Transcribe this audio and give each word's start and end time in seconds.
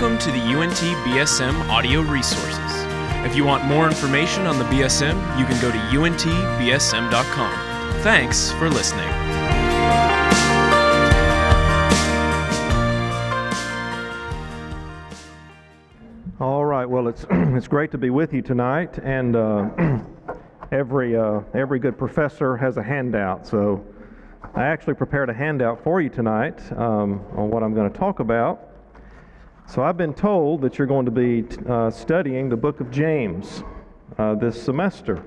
Welcome 0.00 0.18
to 0.20 0.32
the 0.32 0.40
UNT 0.40 0.78
BSM 1.04 1.68
audio 1.68 2.00
resources. 2.00 2.72
If 3.26 3.36
you 3.36 3.44
want 3.44 3.66
more 3.66 3.86
information 3.86 4.46
on 4.46 4.58
the 4.58 4.64
BSM, 4.64 5.38
you 5.38 5.44
can 5.44 5.60
go 5.60 5.70
to 5.70 5.76
untbsm.com. 5.76 7.52
Thanks 8.00 8.50
for 8.52 8.70
listening. 8.70 9.06
All 16.40 16.64
right. 16.64 16.86
Well, 16.86 17.06
it's 17.06 17.26
it's 17.30 17.68
great 17.68 17.90
to 17.90 17.98
be 17.98 18.08
with 18.08 18.32
you 18.32 18.40
tonight, 18.40 18.96
and 19.02 19.36
uh, 19.36 19.68
every 20.72 21.14
uh, 21.14 21.42
every 21.52 21.78
good 21.78 21.98
professor 21.98 22.56
has 22.56 22.78
a 22.78 22.82
handout. 22.82 23.46
So 23.46 23.84
I 24.54 24.62
actually 24.62 24.94
prepared 24.94 25.28
a 25.28 25.34
handout 25.34 25.84
for 25.84 26.00
you 26.00 26.08
tonight 26.08 26.58
um, 26.72 27.22
on 27.36 27.50
what 27.50 27.62
I'm 27.62 27.74
going 27.74 27.92
to 27.92 27.98
talk 27.98 28.20
about. 28.20 28.69
So 29.70 29.84
I've 29.84 29.96
been 29.96 30.14
told 30.14 30.62
that 30.62 30.78
you're 30.78 30.88
going 30.88 31.04
to 31.04 31.12
be 31.12 31.44
uh, 31.68 31.92
studying 31.92 32.48
the 32.48 32.56
book 32.56 32.80
of 32.80 32.90
James 32.90 33.62
uh, 34.18 34.34
this 34.34 34.60
semester. 34.60 35.22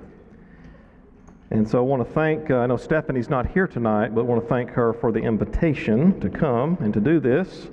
And 1.50 1.66
so 1.66 1.78
I 1.78 1.82
want 1.82 2.06
to 2.06 2.14
thank, 2.14 2.52
uh, 2.52 2.58
I 2.58 2.68
know 2.68 2.76
Stephanie's 2.76 3.30
not 3.30 3.48
here 3.48 3.68
tonight, 3.68 4.14
but 4.14 4.20
I 4.20 4.24
want 4.26 4.44
to 4.44 4.50
thank 4.50 4.70
her 4.72 4.92
for 4.92 5.14
the 5.14 5.22
invitation 5.22 6.20
to 6.20 6.30
come 6.30 6.78
and 6.82 6.94
to 6.94 7.00
do 7.00 7.22
this. 7.22 7.70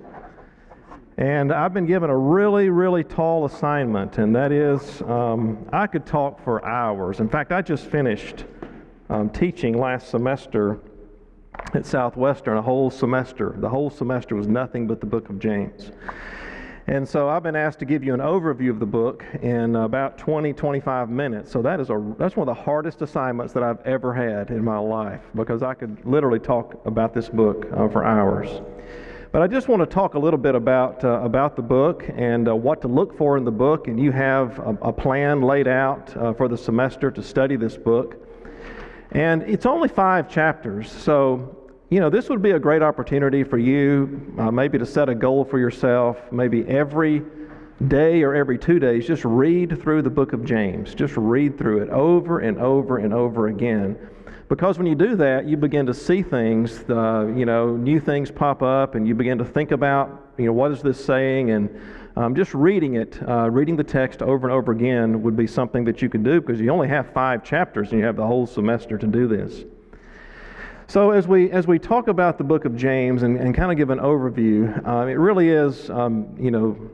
And 1.17 1.53
I've 1.53 1.75
been 1.75 1.87
given 1.87 2.09
a 2.09 2.17
really, 2.17 2.69
really 2.69 3.03
tall 3.03 3.47
assignment, 3.47 4.19
and 4.19 4.33
that 4.37 4.53
is 4.53 5.03
um, 5.03 5.69
I 5.73 5.89
could 5.89 6.07
talk 6.07 6.41
for 6.45 6.65
hours. 6.65 7.19
In 7.19 7.29
fact, 7.29 7.51
I 7.51 7.63
just 7.63 7.87
finished 7.87 8.45
um, 9.09 9.29
teaching 9.29 9.77
last 9.77 10.09
semester 10.09 10.79
at 11.75 11.85
Southwestern, 11.85 12.59
a 12.59 12.63
whole 12.63 12.93
semester. 12.93 13.57
The 13.59 13.69
whole 13.69 13.91
semester 13.91 14.37
was 14.37 14.47
nothing 14.47 14.87
but 14.87 15.01
the 15.01 15.07
book 15.07 15.31
of 15.31 15.41
James. 15.41 15.91
And 16.87 17.09
so 17.09 17.29
I've 17.29 17.43
been 17.43 17.57
asked 17.57 17.79
to 17.81 17.85
give 17.85 18.03
you 18.03 18.15
an 18.15 18.21
overview 18.21 18.71
of 18.71 18.81
the 18.81 18.87
book 18.87 19.25
in 19.43 19.77
about 19.77 20.19
20, 20.19 20.53
25 20.53 21.11
minutes. 21.11 21.51
So 21.51 21.63
that 21.63 21.79
is 21.79 21.91
a, 21.91 22.15
that's 22.19 22.37
one 22.37 22.49
of 22.49 22.57
the 22.57 22.63
hardest 22.63 23.03
assignments 23.03 23.53
that 23.53 23.63
I've 23.63 23.81
ever 23.87 24.15
had 24.15 24.51
in 24.51 24.65
my 24.65 24.79
life 24.79 25.21
because 25.35 25.63
I 25.63 25.75
could 25.75 26.05
literally 26.05 26.41
talk 26.41 26.81
about 26.87 27.15
this 27.15 27.29
book 27.29 27.67
uh, 27.73 27.89
for 27.89 28.05
hours. 28.05 28.63
But 29.33 29.43
I 29.43 29.47
just 29.47 29.69
want 29.69 29.81
to 29.81 29.87
talk 29.87 30.15
a 30.15 30.19
little 30.19 30.39
bit 30.39 30.57
about, 30.57 31.05
uh, 31.05 31.21
about 31.23 31.55
the 31.55 31.63
book 31.63 32.05
and 32.17 32.49
uh, 32.49 32.57
what 32.57 32.81
to 32.83 32.89
look 32.89 33.17
for 33.17 33.37
in 33.37 33.45
the 33.45 33.53
book. 33.53 33.87
And 33.87 34.01
you 34.01 34.11
have 34.11 34.59
a, 34.59 34.77
a 34.83 34.93
plan 34.93 35.43
laid 35.43 35.69
out 35.69 36.17
uh, 36.17 36.33
for 36.33 36.49
the 36.49 36.59
semester 36.59 37.13
to 37.13 37.23
study 37.23 37.55
this 37.55 37.77
book. 37.77 38.17
And 39.13 39.43
it's 39.43 39.67
only 39.67 39.89
five 39.89 40.29
chapters, 40.29 40.91
so 40.91 41.60
you 41.91 41.99
know, 41.99 42.09
this 42.09 42.29
would 42.29 42.41
be 42.41 42.53
a 42.53 42.59
great 42.59 42.83
opportunity 42.83 43.43
for 43.43 43.59
you, 43.59 44.33
uh, 44.39 44.49
maybe 44.51 44.79
to 44.79 44.87
set 44.87 45.09
a 45.09 45.15
goal 45.15 45.45
for 45.45 45.59
yourself, 45.59 46.17
maybe 46.31 46.65
every 46.69 47.23
day 47.89 48.23
or 48.23 48.33
every 48.33 48.59
two 48.59 48.79
days, 48.79 49.07
just 49.07 49.25
read 49.25 49.83
through 49.83 50.03
the 50.03 50.11
book 50.11 50.33
of 50.33 50.45
James. 50.45 50.95
Just 50.95 51.17
read 51.17 51.59
through 51.59 51.83
it 51.83 51.91
over 51.91 52.39
and 52.39 52.59
over 52.59 52.99
and 52.99 53.13
over 53.13 53.49
again. 53.49 53.99
Because 54.49 54.79
when 54.79 54.87
you 54.87 54.95
do 54.95 55.17
that, 55.17 55.47
you 55.47 55.57
begin 55.57 55.85
to 55.87 55.95
see 55.95 56.23
things, 56.23 56.85
uh, 56.91 57.27
you 57.37 57.45
know, 57.45 57.77
new 57.77 57.99
things 57.99 58.31
pop 58.31 58.63
up, 58.63 58.95
and 58.95 59.07
you 59.07 59.15
begin 59.15 59.39
to 59.39 59.45
think 59.45 59.73
about, 59.73 60.33
you 60.39 60.47
know, 60.47 60.53
what 60.53 60.71
is 60.71 60.83
this 60.83 61.05
saying? 61.05 61.51
And 61.51 61.81
um, 62.15 62.37
just 62.37 62.55
reading 62.55 62.95
it, 62.95 63.19
uh, 63.29 63.51
reading 63.51 63.77
the 63.77 63.85
text 63.85 64.23
over 64.23 64.47
and 64.47 64.55
over 64.55 64.71
again 64.71 65.23
would 65.23 65.37
be 65.37 65.47
something 65.47 65.85
that 65.85 66.03
you 66.03 66.09
could 66.09 66.23
do 66.23 66.41
because 66.41 66.61
you 66.61 66.71
only 66.71 66.89
have 66.89 67.13
five 67.13 67.43
chapters 67.43 67.91
and 67.91 67.99
you 67.99 68.07
have 68.07 68.17
the 68.17 68.27
whole 68.27 68.47
semester 68.47 68.97
to 68.97 69.07
do 69.07 69.27
this. 69.27 69.65
So, 70.91 71.13
as 71.13 71.29
we, 71.29 71.53
as 71.53 71.69
we 71.69 71.79
talk 71.79 72.09
about 72.09 72.37
the 72.37 72.43
book 72.43 72.65
of 72.65 72.75
James 72.75 73.23
and, 73.23 73.37
and 73.37 73.55
kind 73.55 73.71
of 73.71 73.77
give 73.77 73.91
an 73.91 74.01
overview, 74.01 74.85
uh, 74.85 75.07
it 75.07 75.21
really 75.21 75.49
is, 75.49 75.89
um, 75.89 76.35
you 76.37 76.51
know, 76.51 76.91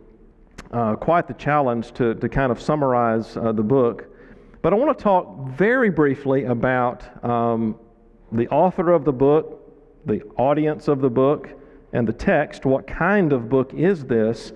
uh, 0.70 0.96
quite 0.96 1.26
the 1.26 1.32
challenge 1.32 1.92
to, 1.92 2.14
to 2.16 2.28
kind 2.28 2.52
of 2.52 2.60
summarize 2.60 3.38
uh, 3.38 3.52
the 3.52 3.62
book. 3.62 4.04
But 4.60 4.74
I 4.74 4.76
want 4.76 4.98
to 4.98 5.02
talk 5.02 5.48
very 5.48 5.88
briefly 5.88 6.44
about 6.44 7.24
um, 7.24 7.78
the 8.32 8.46
author 8.48 8.92
of 8.92 9.06
the 9.06 9.14
book, 9.14 9.62
the 10.04 10.22
audience 10.36 10.88
of 10.88 11.00
the 11.00 11.08
book, 11.08 11.48
and 11.94 12.06
the 12.06 12.12
text. 12.12 12.66
What 12.66 12.86
kind 12.86 13.32
of 13.32 13.48
book 13.48 13.72
is 13.72 14.04
this? 14.04 14.52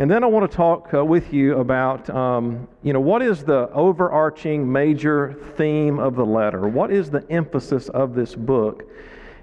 And 0.00 0.08
then 0.08 0.22
I 0.22 0.28
want 0.28 0.48
to 0.48 0.56
talk 0.56 0.94
uh, 0.94 1.04
with 1.04 1.32
you 1.32 1.58
about, 1.58 2.08
um, 2.10 2.68
you 2.84 2.92
know, 2.92 3.00
what 3.00 3.20
is 3.20 3.42
the 3.42 3.68
overarching 3.72 4.70
major 4.70 5.36
theme 5.56 5.98
of 5.98 6.14
the 6.14 6.24
letter? 6.24 6.68
What 6.68 6.92
is 6.92 7.10
the 7.10 7.26
emphasis 7.30 7.88
of 7.88 8.14
this 8.14 8.36
book? 8.36 8.88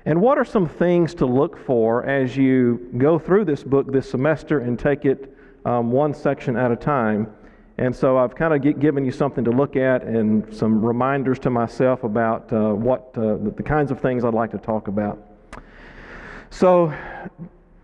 And 0.05 0.21
what 0.21 0.38
are 0.38 0.45
some 0.45 0.65
things 0.65 1.13
to 1.15 1.25
look 1.25 1.57
for 1.57 2.05
as 2.05 2.38
you 2.38 2.89
go 2.97 3.19
through 3.19 3.44
this 3.44 3.63
book 3.63 3.91
this 3.91 4.09
semester 4.09 4.59
and 4.59 4.79
take 4.79 5.03
it 5.03 5.35
um, 5.65 5.91
one 5.91 6.13
section 6.13 6.55
at 6.55 6.71
a 6.71 6.77
time? 6.77 7.27
And 7.77 7.94
so 7.94 8.17
I've 8.17 8.33
kind 8.33 8.53
of 8.53 8.79
given 8.79 9.03
you 9.03 9.11
something 9.11 9.44
to 9.44 9.51
look 9.51 9.75
at 9.75 10.03
and 10.03 10.55
some 10.55 10.85
reminders 10.85 11.38
to 11.39 11.49
myself 11.49 12.05
about 12.05 12.53
uh, 12.53 12.69
what 12.73 13.11
uh, 13.17 13.35
the 13.35 13.63
kinds 13.63 13.91
of 13.91 13.99
things 13.99 14.23
I'd 14.23 14.33
like 14.33 14.51
to 14.51 14.57
talk 14.57 14.88
about. 14.88 15.21
So, 16.49 16.94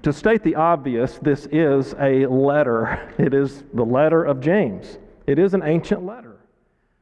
to 0.04 0.12
state 0.12 0.44
the 0.44 0.56
obvious, 0.56 1.20
this 1.20 1.48
is 1.52 1.94
a 2.00 2.26
letter. 2.26 3.14
It 3.18 3.34
is 3.34 3.64
the 3.74 3.86
letter 3.86 4.24
of 4.24 4.40
James. 4.40 4.98
It 5.28 5.38
is 5.38 5.54
an 5.54 5.62
ancient 5.64 6.06
letter, 6.06 6.38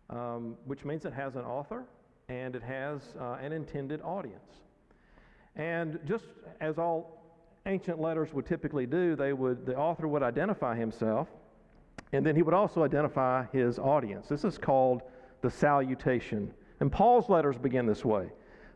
um, 0.10 0.56
which 0.66 0.84
means 0.84 1.06
it 1.06 1.14
has 1.14 1.36
an 1.36 1.44
author 1.46 1.86
and 2.28 2.56
it 2.56 2.64
has 2.64 3.02
uh, 3.20 3.38
an 3.42 3.54
intended 3.54 4.02
audience. 4.02 4.62
And 5.56 6.00
just 6.06 6.26
as 6.60 6.78
all 6.78 7.24
ancient 7.66 8.00
letters 8.00 8.34
would 8.34 8.46
typically 8.46 8.86
do, 8.86 9.16
they 9.16 9.34
would, 9.34 9.66
the 9.66 9.76
author 9.76 10.08
would 10.08 10.24
identify 10.24 10.76
himself 10.76 11.28
and 12.12 12.26
then 12.26 12.36
he 12.36 12.42
would 12.42 12.54
also 12.54 12.84
identify 12.84 13.46
his 13.54 13.80
audience. 13.80 14.28
This 14.28 14.44
is 14.44 14.58
called 14.58 15.04
the 15.42 15.50
salutation. 15.50 16.54
And 16.80 16.92
Paul's 16.92 17.30
letters 17.30 17.58
begin 17.58 17.86
this 17.86 18.04
way. 18.04 18.30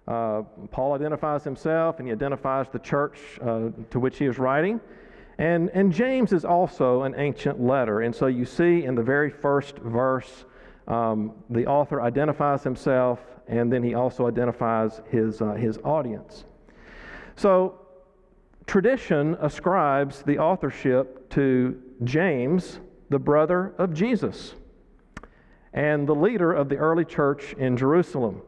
Uh, 0.07 0.41
Paul 0.71 0.93
identifies 0.93 1.43
himself 1.43 1.99
and 1.99 2.07
he 2.07 2.11
identifies 2.11 2.67
the 2.71 2.79
church 2.79 3.19
uh, 3.41 3.69
to 3.89 3.99
which 3.99 4.17
he 4.17 4.25
is 4.25 4.37
writing. 4.37 4.81
And, 5.37 5.69
and 5.73 5.91
James 5.91 6.33
is 6.33 6.45
also 6.45 7.03
an 7.03 7.15
ancient 7.17 7.61
letter. 7.61 8.01
And 8.01 8.13
so 8.13 8.27
you 8.27 8.45
see 8.45 8.83
in 8.83 8.95
the 8.95 9.01
very 9.01 9.29
first 9.29 9.77
verse, 9.77 10.45
um, 10.87 11.31
the 11.49 11.65
author 11.65 12.01
identifies 12.01 12.63
himself 12.63 13.19
and 13.47 13.71
then 13.71 13.83
he 13.83 13.93
also 13.93 14.27
identifies 14.27 15.01
his, 15.09 15.41
uh, 15.41 15.53
his 15.53 15.77
audience. 15.79 16.45
So 17.35 17.79
tradition 18.65 19.37
ascribes 19.41 20.21
the 20.23 20.37
authorship 20.37 21.29
to 21.31 21.81
James, 22.03 22.79
the 23.09 23.19
brother 23.19 23.73
of 23.77 23.93
Jesus, 23.93 24.55
and 25.73 26.07
the 26.07 26.15
leader 26.15 26.53
of 26.53 26.69
the 26.69 26.75
early 26.75 27.05
church 27.05 27.53
in 27.53 27.75
Jerusalem. 27.75 28.41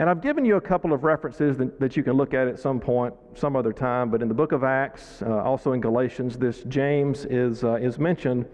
And 0.00 0.08
I've 0.08 0.22
given 0.22 0.46
you 0.46 0.56
a 0.56 0.60
couple 0.62 0.94
of 0.94 1.04
references 1.04 1.58
that, 1.58 1.78
that, 1.78 1.94
you 1.94 2.02
can 2.02 2.14
look 2.14 2.32
at 2.32 2.48
at 2.48 2.58
some 2.58 2.80
point, 2.80 3.12
some 3.34 3.54
other 3.54 3.70
time. 3.70 4.08
But 4.08 4.22
in 4.22 4.28
the 4.28 4.34
book 4.34 4.52
of 4.52 4.64
Acts, 4.64 5.20
uh, 5.20 5.42
also 5.42 5.74
in 5.74 5.82
Galatians, 5.82 6.38
this 6.38 6.62
James 6.68 7.26
is, 7.26 7.64
uh, 7.64 7.74
is 7.74 7.98
mentioned. 7.98 8.46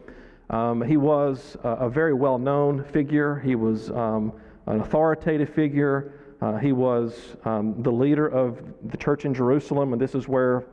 Um, 0.51 0.83
he 0.83 0.97
was 0.97 1.57
a, 1.63 1.69
a 1.69 1.89
very 1.89 2.15
well 2.15 2.37
known 2.37 2.83
figure, 2.83 3.39
he 3.39 3.55
was 3.55 3.93
um, 3.93 4.33
an 4.67 4.81
authoritative 4.81 5.49
figure. 5.49 6.15
Uh, 6.41 6.57
he 6.57 6.73
was 6.73 7.37
um, 7.45 7.81
the 7.81 7.93
leader 7.93 8.27
of 8.27 8.61
the 8.91 8.97
church 8.97 9.25
in 9.25 9.33
Jerusalem, 9.33 9.93
and 9.93 10.03
this 10.03 10.17
is 10.17 10.27
where 10.27 10.65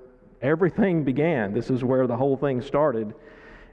everything 0.42 1.04
began. 1.04 1.54
This 1.54 1.70
is 1.70 1.84
where 1.84 2.08
the 2.08 2.18
whole 2.18 2.36
thing 2.36 2.64
started. 2.64 3.14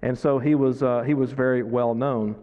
And 0.03 0.19
so 0.19 0.39
he 0.39 0.55
was, 0.55 0.83
uh, 0.83 1.01
he 1.07 1.15
was 1.15 1.33
very 1.33 1.63
well 1.63 1.95
known. 1.95 2.37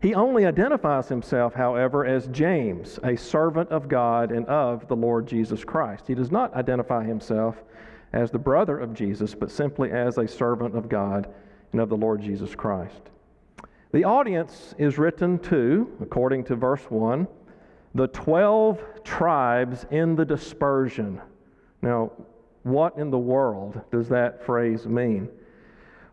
He 0.00 0.14
only 0.14 0.46
identifies 0.46 1.08
himself, 1.08 1.54
however, 1.54 2.06
as 2.06 2.28
James, 2.28 3.00
a 3.02 3.16
servant 3.16 3.70
of 3.70 3.88
God 3.88 4.30
and 4.30 4.46
of 4.46 4.86
the 4.86 4.94
Lord 4.94 5.26
Jesus 5.26 5.64
Christ. 5.64 6.04
He 6.06 6.14
does 6.14 6.30
not 6.30 6.54
identify 6.54 7.04
himself 7.04 7.64
as 8.12 8.30
the 8.30 8.38
brother 8.38 8.78
of 8.78 8.94
Jesus, 8.94 9.34
but 9.34 9.50
simply 9.50 9.90
as 9.90 10.16
a 10.16 10.28
servant 10.28 10.76
of 10.76 10.88
God 10.88 11.28
and 11.72 11.80
of 11.80 11.88
the 11.88 11.96
Lord 11.96 12.22
Jesus 12.22 12.54
Christ. 12.54 13.10
The 13.92 14.04
audience 14.04 14.74
is 14.78 14.98
written 14.98 15.38
to, 15.40 15.90
according 16.00 16.44
to 16.44 16.56
verse 16.56 16.84
1, 16.88 17.26
the 17.94 18.06
12 18.08 19.02
tribes 19.02 19.84
in 19.90 20.14
the 20.14 20.24
dispersion. 20.24 21.20
Now, 21.82 22.12
what 22.62 22.96
in 22.98 23.10
the 23.10 23.18
world 23.18 23.80
does 23.90 24.08
that 24.10 24.44
phrase 24.44 24.86
mean? 24.86 25.28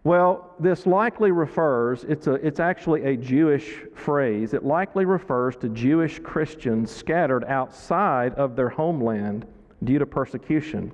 Well, 0.05 0.53
this 0.59 0.85
likely 0.85 1.31
refers, 1.31 2.03
it's, 2.03 2.27
a, 2.27 2.33
it's 2.35 2.59
actually 2.59 3.05
a 3.05 3.17
Jewish 3.17 3.85
phrase. 3.95 4.53
It 4.53 4.63
likely 4.63 5.03
refers 5.03 5.55
to 5.57 5.69
Jewish 5.69 6.19
Christians 6.19 6.91
scattered 6.91 7.43
outside 7.45 8.35
of 8.35 8.55
their 8.55 8.69
homeland 8.69 9.47
due 9.83 9.97
to 9.97 10.05
persecution. 10.05 10.91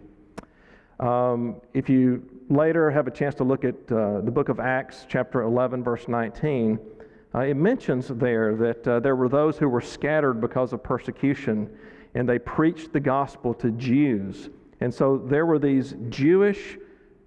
Um, 1.01 1.57
if 1.73 1.89
you 1.89 2.23
later 2.47 2.89
have 2.89 3.05
a 3.05 3.11
chance 3.11 3.35
to 3.35 3.43
look 3.43 3.65
at 3.65 3.75
uh, 3.91 4.21
the 4.21 4.31
book 4.31 4.47
of 4.47 4.61
Acts, 4.61 5.05
chapter 5.09 5.41
11, 5.41 5.83
verse 5.83 6.07
19, 6.07 6.79
uh, 7.35 7.39
it 7.39 7.55
mentions 7.55 8.07
there 8.07 8.55
that 8.55 8.87
uh, 8.87 9.01
there 9.01 9.17
were 9.17 9.27
those 9.27 9.57
who 9.57 9.67
were 9.67 9.81
scattered 9.81 10.39
because 10.39 10.71
of 10.71 10.81
persecution, 10.81 11.69
and 12.15 12.29
they 12.29 12.39
preached 12.39 12.93
the 12.93 12.99
gospel 13.01 13.53
to 13.55 13.71
Jews. 13.71 14.49
And 14.79 14.93
so 14.93 15.17
there 15.17 15.45
were 15.45 15.59
these 15.59 15.95
Jewish 16.07 16.77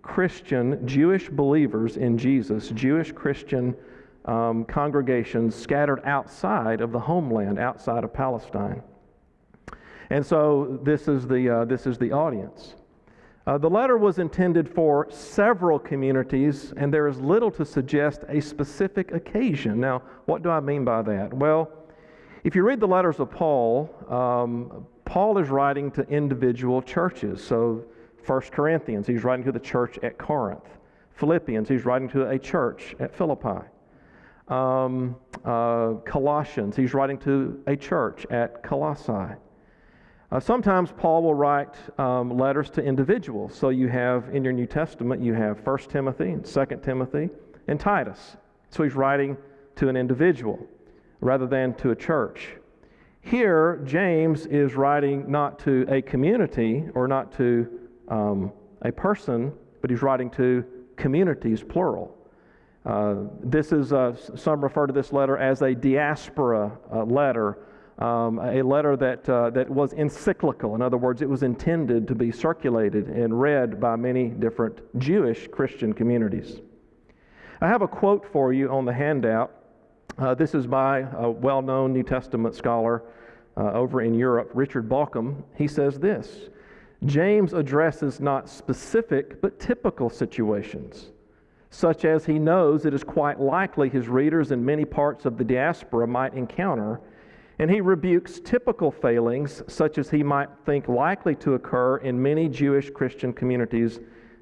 Christian, 0.04 0.86
Jewish 0.86 1.28
believers 1.30 1.96
in 1.96 2.16
Jesus, 2.18 2.68
Jewish 2.68 3.10
Christian 3.10 3.74
um, 4.26 4.64
congregations 4.66 5.54
scattered 5.54 6.00
outside 6.04 6.80
of 6.80 6.92
the 6.92 7.00
homeland, 7.00 7.58
outside 7.58 8.04
of 8.04 8.12
Palestine. 8.12 8.82
And 10.10 10.24
so 10.24 10.78
this 10.82 11.08
is 11.08 11.26
the, 11.26 11.48
uh, 11.48 11.64
this 11.64 11.86
is 11.86 11.98
the 11.98 12.12
audience. 12.12 12.74
Uh, 13.46 13.58
the 13.58 13.68
letter 13.68 13.96
was 13.98 14.18
intended 14.18 14.68
for 14.68 15.06
several 15.10 15.78
communities, 15.78 16.72
and 16.76 16.92
there 16.92 17.08
is 17.08 17.18
little 17.18 17.50
to 17.50 17.64
suggest 17.64 18.24
a 18.28 18.40
specific 18.40 19.12
occasion. 19.12 19.80
Now, 19.80 20.02
what 20.26 20.42
do 20.42 20.50
I 20.50 20.60
mean 20.60 20.84
by 20.84 21.02
that? 21.02 21.32
Well, 21.32 21.70
if 22.44 22.54
you 22.54 22.62
read 22.62 22.80
the 22.80 22.86
letters 22.86 23.20
of 23.20 23.30
Paul, 23.30 23.90
um, 24.08 24.86
Paul 25.06 25.38
is 25.38 25.48
writing 25.48 25.90
to 25.92 26.02
individual 26.08 26.82
churches. 26.82 27.42
So, 27.42 27.84
1 28.26 28.40
Corinthians, 28.52 29.06
he's 29.06 29.24
writing 29.24 29.44
to 29.44 29.52
the 29.52 29.60
church 29.60 29.98
at 30.02 30.18
Corinth. 30.18 30.68
Philippians, 31.12 31.68
he's 31.68 31.84
writing 31.84 32.08
to 32.10 32.28
a 32.28 32.38
church 32.38 32.94
at 32.98 33.14
Philippi. 33.14 33.66
Um, 34.48 35.16
uh, 35.44 35.94
Colossians, 36.04 36.76
he's 36.76 36.92
writing 36.92 37.18
to 37.18 37.62
a 37.66 37.76
church 37.76 38.26
at 38.30 38.62
Colossae. 38.62 39.36
Uh, 40.32 40.40
sometimes 40.40 40.90
Paul 40.90 41.22
will 41.22 41.34
write 41.34 41.76
um, 41.98 42.36
letters 42.36 42.68
to 42.70 42.82
individuals. 42.82 43.54
So 43.54 43.68
you 43.68 43.88
have 43.88 44.34
in 44.34 44.42
your 44.42 44.52
New 44.52 44.66
Testament, 44.66 45.22
you 45.22 45.32
have 45.34 45.64
1 45.64 45.78
Timothy 45.90 46.30
and 46.30 46.44
2 46.44 46.64
Timothy 46.82 47.30
and 47.68 47.78
Titus. 47.78 48.36
So 48.70 48.82
he's 48.82 48.94
writing 48.94 49.36
to 49.76 49.88
an 49.88 49.96
individual 49.96 50.58
rather 51.20 51.46
than 51.46 51.74
to 51.74 51.90
a 51.90 51.96
church. 51.96 52.56
Here, 53.20 53.80
James 53.84 54.44
is 54.46 54.74
writing 54.74 55.30
not 55.30 55.58
to 55.60 55.86
a 55.88 56.02
community 56.02 56.84
or 56.94 57.08
not 57.08 57.32
to 57.38 57.83
um, 58.08 58.52
a 58.82 58.92
person, 58.92 59.52
but 59.80 59.90
he's 59.90 60.02
writing 60.02 60.30
to 60.30 60.64
communities, 60.96 61.62
plural. 61.62 62.16
Uh, 62.84 63.14
this 63.42 63.72
is, 63.72 63.92
uh, 63.92 64.14
some 64.36 64.62
refer 64.62 64.86
to 64.86 64.92
this 64.92 65.12
letter 65.12 65.38
as 65.38 65.62
a 65.62 65.74
diaspora 65.74 66.78
uh, 66.92 67.04
letter 67.04 67.58
um, 67.98 68.40
a 68.40 68.60
letter 68.60 68.96
that, 68.96 69.28
uh, 69.28 69.50
that 69.50 69.70
was 69.70 69.92
encyclical. 69.92 70.74
In 70.74 70.82
other 70.82 70.96
words, 70.96 71.22
it 71.22 71.28
was 71.28 71.44
intended 71.44 72.08
to 72.08 72.14
be 72.16 72.32
circulated 72.32 73.06
and 73.06 73.40
read 73.40 73.80
by 73.80 73.94
many 73.94 74.30
different 74.30 74.80
Jewish 74.98 75.46
Christian 75.46 75.92
communities. 75.92 76.60
I 77.60 77.68
have 77.68 77.82
a 77.82 77.88
quote 77.88 78.26
for 78.26 78.52
you 78.52 78.68
on 78.68 78.84
the 78.84 78.92
handout. 78.92 79.52
Uh, 80.18 80.34
this 80.34 80.56
is 80.56 80.66
by 80.66 81.06
a 81.16 81.30
well 81.30 81.62
known 81.62 81.92
New 81.92 82.02
Testament 82.02 82.56
scholar 82.56 83.04
over 83.56 84.02
in 84.02 84.12
Europe, 84.12 84.50
Richard 84.54 84.88
Bauckham. 84.88 85.44
He 85.56 85.68
says 85.68 86.00
this 86.00 86.48
James 87.04 87.52
addresses 87.52 88.20
not 88.20 88.48
specific 88.48 89.40
but 89.40 89.58
typical 89.58 90.08
situations, 90.08 91.10
such 91.70 92.04
as 92.04 92.24
he 92.24 92.38
knows 92.38 92.86
it 92.86 92.94
is 92.94 93.04
quite 93.04 93.40
likely 93.40 93.88
his 93.88 94.08
readers 94.08 94.52
in 94.52 94.64
many 94.64 94.84
parts 94.84 95.24
of 95.26 95.36
the 95.36 95.44
diaspora 95.44 96.06
might 96.06 96.34
encounter 96.34 97.00
and 97.58 97.70
he 97.70 97.80
rebukes 97.80 98.40
typical 98.40 98.90
failings, 98.90 99.62
such 99.68 99.98
as 99.98 100.10
he 100.10 100.22
might 100.22 100.48
think 100.66 100.88
likely 100.88 101.34
to 101.36 101.54
occur 101.54 101.98
in 101.98 102.20
many 102.20 102.48
Jewish 102.48 102.90
Christian 102.90 103.32
communities 103.32 104.00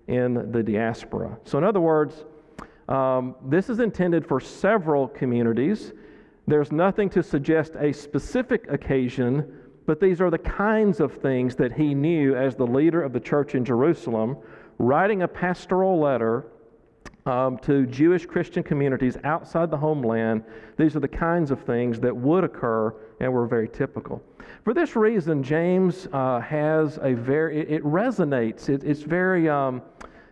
in 0.08 0.50
the 0.50 0.62
diaspora. 0.62 1.38
So, 1.44 1.58
in 1.58 1.64
other 1.64 1.80
words, 1.80 2.24
um, 2.88 3.34
this 3.44 3.68
is 3.68 3.80
intended 3.80 4.26
for 4.26 4.40
several 4.40 5.08
communities. 5.08 5.92
There's 6.46 6.72
nothing 6.72 7.08
to 7.10 7.22
suggest 7.22 7.74
a 7.78 7.92
specific 7.92 8.66
occasion, 8.70 9.58
but 9.86 10.00
these 10.00 10.20
are 10.20 10.30
the 10.30 10.38
kinds 10.38 11.00
of 11.00 11.12
things 11.14 11.56
that 11.56 11.72
he 11.72 11.94
knew 11.94 12.36
as 12.36 12.54
the 12.54 12.66
leader 12.66 13.02
of 13.02 13.12
the 13.12 13.20
church 13.20 13.54
in 13.54 13.64
Jerusalem, 13.64 14.36
writing 14.78 15.22
a 15.22 15.28
pastoral 15.28 15.98
letter 15.98 16.46
um, 17.26 17.58
to 17.58 17.86
Jewish 17.86 18.26
Christian 18.26 18.62
communities 18.62 19.16
outside 19.24 19.70
the 19.70 19.76
homeland, 19.76 20.42
these 20.76 20.96
are 20.96 21.00
the 21.00 21.08
kinds 21.08 21.50
of 21.50 21.60
things 21.60 22.00
that 22.00 22.16
would 22.16 22.44
occur 22.44 22.94
and 23.20 23.32
were 23.32 23.46
very 23.46 23.68
typical. 23.68 24.22
For 24.64 24.74
this 24.74 24.96
reason, 24.96 25.42
James 25.42 26.08
uh, 26.12 26.40
has 26.40 26.98
a 27.02 27.14
very, 27.14 27.60
it, 27.60 27.70
it 27.70 27.84
resonates. 27.84 28.68
It, 28.68 28.82
it's 28.84 29.02
very, 29.02 29.48
um, 29.48 29.82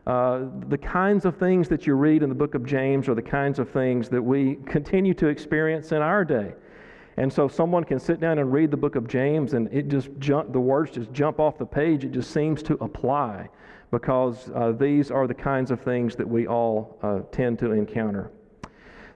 uh, 0.06 0.46
the 0.68 0.78
kinds 0.78 1.24
of 1.24 1.36
things 1.36 1.68
that 1.68 1.86
you 1.86 1.94
read 1.94 2.22
in 2.22 2.28
the 2.28 2.34
book 2.34 2.54
of 2.54 2.64
James 2.64 3.08
are 3.08 3.14
the 3.14 3.22
kinds 3.22 3.58
of 3.58 3.70
things 3.70 4.08
that 4.08 4.22
we 4.22 4.56
continue 4.66 5.14
to 5.14 5.28
experience 5.28 5.92
in 5.92 5.98
our 5.98 6.24
day. 6.24 6.54
And 7.20 7.30
so 7.30 7.48
someone 7.48 7.84
can 7.84 7.98
sit 7.98 8.18
down 8.18 8.38
and 8.38 8.50
read 8.50 8.70
the 8.70 8.78
book 8.78 8.96
of 8.96 9.06
James 9.06 9.52
and 9.52 9.68
it 9.70 9.88
just 9.88 10.08
jump, 10.20 10.54
the 10.54 10.58
words 10.58 10.92
just 10.92 11.12
jump 11.12 11.38
off 11.38 11.58
the 11.58 11.66
page. 11.66 12.02
It 12.02 12.12
just 12.12 12.30
seems 12.30 12.62
to 12.62 12.82
apply 12.82 13.50
because 13.90 14.50
uh, 14.54 14.72
these 14.72 15.10
are 15.10 15.26
the 15.26 15.34
kinds 15.34 15.70
of 15.70 15.82
things 15.82 16.16
that 16.16 16.26
we 16.26 16.46
all 16.46 16.96
uh, 17.02 17.18
tend 17.30 17.58
to 17.58 17.72
encounter. 17.72 18.30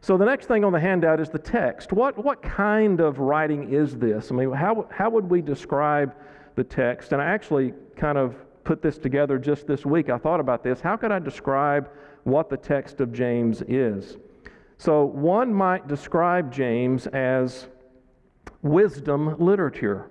So 0.03 0.19
the 0.19 0.25
next 0.27 0.49
thing 0.49 0.65
on 0.65 0.73
the 0.75 0.81
handout 0.81 1.19
is 1.19 1.31
the 1.31 1.39
text. 1.39 1.95
What, 1.95 2.23
what 2.23 2.43
kind 2.43 3.01
of 3.01 3.21
writing 3.21 3.73
is 3.73 3.97
this? 3.97 4.31
I 4.31 4.35
mean, 4.35 4.53
how, 4.53 4.87
how 4.91 5.09
would 5.09 5.31
we 5.31 5.41
describe 5.41 6.15
the 6.57 6.65
text? 6.65 7.13
And 7.13 7.23
I 7.23 7.25
actually 7.25 7.73
kind 7.97 8.19
of 8.19 8.37
put 8.65 8.83
this 8.83 8.99
together 8.99 9.39
just 9.39 9.67
this 9.67 9.87
week. 9.87 10.11
I 10.11 10.19
thought 10.19 10.41
about 10.41 10.63
this. 10.63 10.79
How 10.79 10.99
could 10.99 11.11
I 11.11 11.21
describe 11.21 11.89
what 12.25 12.51
the 12.51 12.59
text 12.59 13.01
of 13.01 13.15
James 13.15 13.63
is? 13.67 14.19
So 14.77 15.07
one 15.07 15.55
might 15.55 15.89
describe 15.89 16.53
James 16.53 17.07
as 17.07 17.69
wisdom 18.65 19.37
literature. 19.39 20.11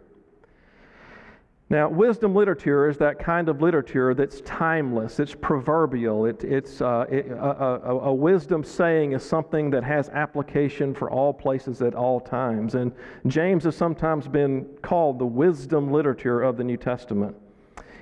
Now, 1.70 1.90
wisdom 1.90 2.36
literature 2.36 2.88
is 2.88 2.98
that 3.00 3.18
kind 3.18 3.50
of 3.50 3.62
literature 3.62 4.14
that's 4.14 4.42
timeless, 4.42 5.20
it's 5.20 5.34
proverbial. 5.34 6.28
It, 6.28 6.44
it's 6.44 6.82
uh, 6.82 7.06
it, 7.10 7.28
a, 7.32 7.36
a, 7.36 8.00
a, 8.10 8.14
wisdom 8.14 8.64
saying 8.64 9.14
is 9.14 9.24
something 9.24 9.72
that 9.72 9.84
has 9.84 10.10
application 10.10 10.94
for 10.94 11.10
all 11.10 11.34
places 11.34 11.82
at 11.82 11.96
all 11.96 12.20
times. 12.20 12.76
And 12.76 12.92
James 13.26 13.64
has 13.64 13.76
sometimes 13.76 14.28
been 14.28 14.68
called 14.84 15.18
the 15.18 15.26
wisdom 15.26 15.92
literature 15.92 16.44
of 16.44 16.58
the 16.58 16.64
New 16.64 16.78
Testament. 16.78 17.36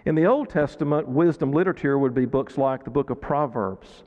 In 0.05 0.15
the 0.15 0.25
Old 0.25 0.49
Testament, 0.49 1.07
wisdom 1.07 1.53
literature 1.53 1.97
would 1.97 2.13
be 2.13 2.25
books 2.25 2.57
like 2.57 2.83
the 2.83 2.89
book 2.89 3.09
of 3.09 3.21
Proverbs 3.21 4.03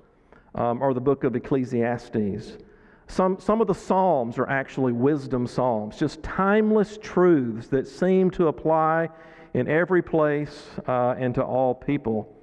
um, 0.54 0.82
or 0.82 0.92
the 0.92 1.00
book 1.00 1.24
of 1.24 1.34
Ecclesiastes. 1.36 2.58
Some, 3.06 3.38
some 3.38 3.60
of 3.60 3.66
the 3.66 3.74
Psalms 3.74 4.38
are 4.38 4.48
actually 4.48 4.92
wisdom 4.92 5.46
Psalms, 5.46 5.98
just 5.98 6.22
timeless 6.22 6.98
truths 7.00 7.68
that 7.68 7.86
seem 7.86 8.30
to 8.32 8.48
apply 8.48 9.08
in 9.52 9.68
every 9.68 10.02
place 10.02 10.66
uh, 10.88 11.14
and 11.18 11.34
to 11.34 11.42
all 11.42 11.74
people. 11.74 12.34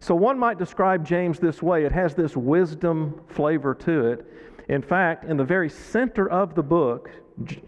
So 0.00 0.14
one 0.14 0.38
might 0.38 0.58
describe 0.58 1.04
James 1.04 1.38
this 1.38 1.62
way 1.62 1.84
it 1.84 1.92
has 1.92 2.14
this 2.14 2.36
wisdom 2.36 3.20
flavor 3.28 3.74
to 3.74 4.06
it. 4.06 4.26
In 4.68 4.82
fact, 4.82 5.24
in 5.24 5.36
the 5.36 5.44
very 5.44 5.70
center 5.70 6.28
of 6.28 6.54
the 6.54 6.62
book, 6.62 7.10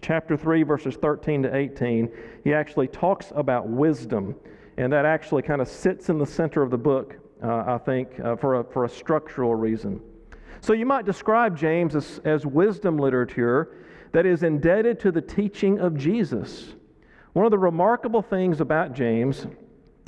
chapter 0.03 0.37
3, 0.37 0.63
verses 0.63 0.97
13 0.97 1.45
to 1.45 1.57
18, 1.57 2.11
he 2.45 2.53
actually 2.53 2.89
talks 2.89 3.33
about 3.35 3.69
wisdom. 3.69 4.35
And 4.77 4.93
that 4.93 5.05
actually 5.05 5.43
kind 5.43 5.61
of 5.61 5.69
sits 5.69 6.09
in 6.09 6.19
the 6.19 6.27
center 6.27 6.63
of 6.63 6.71
the 6.71 6.79
book, 6.79 7.17
uh, 7.43 7.65
I 7.67 7.79
think, 7.79 8.21
uh, 8.21 8.37
for, 8.37 8.61
a, 8.61 8.65
for 8.65 8.85
a 8.85 8.89
structural 8.89 9.55
reason. 9.55 10.01
So 10.61 10.73
you 10.73 10.87
might 10.87 11.07
describe 11.07 11.57
James 11.57 11.97
as, 11.97 12.21
as 12.25 12.45
wisdom 12.45 12.99
literature 12.99 13.77
that 14.13 14.27
is 14.27 14.43
indebted 14.43 15.01
to 15.01 15.13
the 15.13 15.23
teaching 15.23 15.79
of 15.79 15.97
Jesus. 15.97 16.75
One 17.33 17.45
of 17.45 17.51
the 17.51 17.59
remarkable 17.59 18.23
things 18.23 18.61
about 18.61 18.93
James 18.93 19.47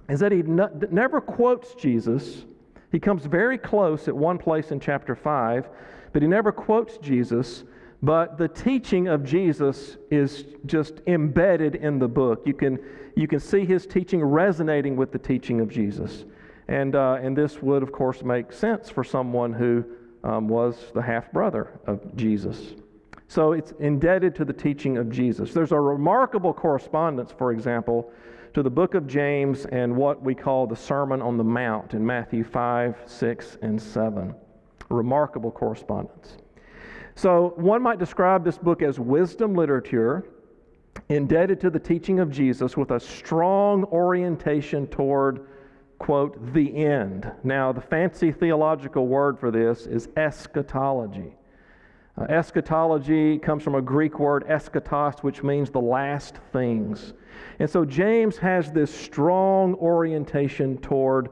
is 0.09 0.21
that 0.21 0.33
he 0.33 0.43
never 0.43 1.21
quotes 1.21 1.75
Jesus. 1.75 2.45
He 2.91 2.99
comes 2.99 3.25
very 3.25 3.57
close 3.57 4.09
at 4.09 4.17
one 4.17 4.39
place 4.39 4.73
in 4.73 4.81
chapter 4.81 5.15
5, 5.15 5.69
but 6.13 6.21
he 6.21 6.29
never 6.29 6.53
quotes 6.53 6.99
Jesus. 6.99 7.65
But 8.03 8.37
the 8.37 8.49
teaching 8.49 9.07
of 9.07 9.25
Jesus 9.25 9.97
is 10.11 10.45
just 10.67 11.01
embedded 11.07 11.77
in 11.77 12.01
the 12.01 12.09
book. 12.09 12.43
You 12.45 12.55
can, 12.55 12.79
you 13.15 13.29
can 13.29 13.39
see 13.39 13.65
his 13.65 13.87
teaching 13.87 14.23
resonating 14.23 14.97
with 14.97 15.13
the 15.13 15.19
teaching 15.19 15.61
of 15.61 15.69
Jesus. 15.69 16.25
And, 16.67 16.97
uh, 16.97 17.19
and 17.23 17.37
this 17.37 17.63
would, 17.63 17.83
of 17.83 17.93
course, 17.93 18.23
make 18.23 18.53
sense 18.53 18.91
for 18.91 19.05
someone 19.05 19.53
who 19.53 19.85
um, 20.25 20.49
was 20.49 20.93
the 20.95 21.03
half 21.03 21.31
brother 21.33 21.81
of 21.87 22.17
Jesus. 22.17 22.75
So 23.29 23.53
it's 23.53 23.73
indebted 23.79 24.35
to 24.37 24.45
the 24.45 24.53
teaching 24.53 24.99
of 24.99 25.11
Jesus. 25.11 25.55
There's 25.55 25.73
a 25.73 25.81
remarkable 25.81 26.53
correspondence, 26.53 27.33
for 27.33 27.53
example, 27.53 28.13
to 28.55 28.63
the 28.63 28.71
book 28.71 28.95
of 28.95 29.07
James 29.07 29.65
and 29.67 29.97
what 29.97 30.23
we 30.23 30.35
call 30.35 30.67
the 30.67 30.77
Sermon 30.77 31.23
on 31.23 31.39
the 31.39 31.45
Mount 31.45 31.95
in 31.95 32.05
Matthew 32.05 32.45
5, 32.45 32.97
6, 33.07 33.59
and 33.63 33.81
7. 33.81 34.35
Remarkable 34.91 35.51
correspondence. 35.51 36.37
So 37.15 37.55
one 37.57 37.83
might 37.83 37.99
describe 37.99 38.45
this 38.45 38.59
book 38.59 38.83
as 38.83 39.01
wisdom 39.01 39.55
literature 39.55 40.27
indebted 41.09 41.61
to 41.61 41.71
the 41.71 41.79
teaching 41.79 42.21
of 42.21 42.31
Jesus 42.31 42.77
with 42.77 42.91
a 42.91 43.01
strong 43.01 43.85
orientation 43.85 44.87
toward, 44.87 45.47
quote, 46.03 46.53
the 46.53 46.85
end. 46.85 47.31
Now, 47.45 47.71
the 47.73 47.81
fancy 47.81 48.33
theological 48.33 49.07
word 49.07 49.39
for 49.39 49.53
this 49.53 49.87
is 49.87 50.09
eschatology. 50.17 51.37
Uh, 52.19 52.25
eschatology 52.25 53.39
comes 53.39 53.63
from 53.63 53.77
a 53.77 53.81
Greek 53.81 54.19
word 54.19 54.45
eschatos, 54.49 55.21
which 55.21 55.45
means 55.45 55.71
the 55.71 55.81
last 55.81 56.39
things. 56.53 57.15
And 57.61 57.71
so 57.71 57.85
James 57.85 58.37
has 58.39 58.73
this 58.73 58.93
strong 58.93 59.75
orientation 59.77 60.77
toward 60.79 61.29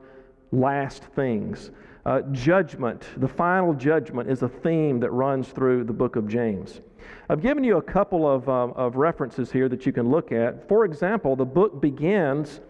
last 0.52 1.02
things. 1.16 1.72
Uh, 2.06 2.20
judgment, 2.30 3.08
the 3.16 3.28
final 3.28 3.74
judgment, 3.74 4.30
is 4.30 4.42
a 4.42 4.48
theme 4.48 5.00
that 5.00 5.10
runs 5.10 5.48
through 5.48 5.82
the 5.82 5.92
book 5.92 6.14
of 6.14 6.28
James. 6.28 6.80
I've 7.28 7.42
given 7.42 7.64
you 7.64 7.78
a 7.78 7.82
couple 7.82 8.24
of, 8.24 8.48
um, 8.48 8.72
of 8.76 8.94
references 8.94 9.50
here 9.50 9.68
that 9.68 9.84
you 9.84 9.92
can 9.92 10.08
look 10.10 10.30
at. 10.30 10.68
For 10.68 10.84
example, 10.84 11.34
the 11.34 11.44
book 11.44 11.80
begins 11.80 12.60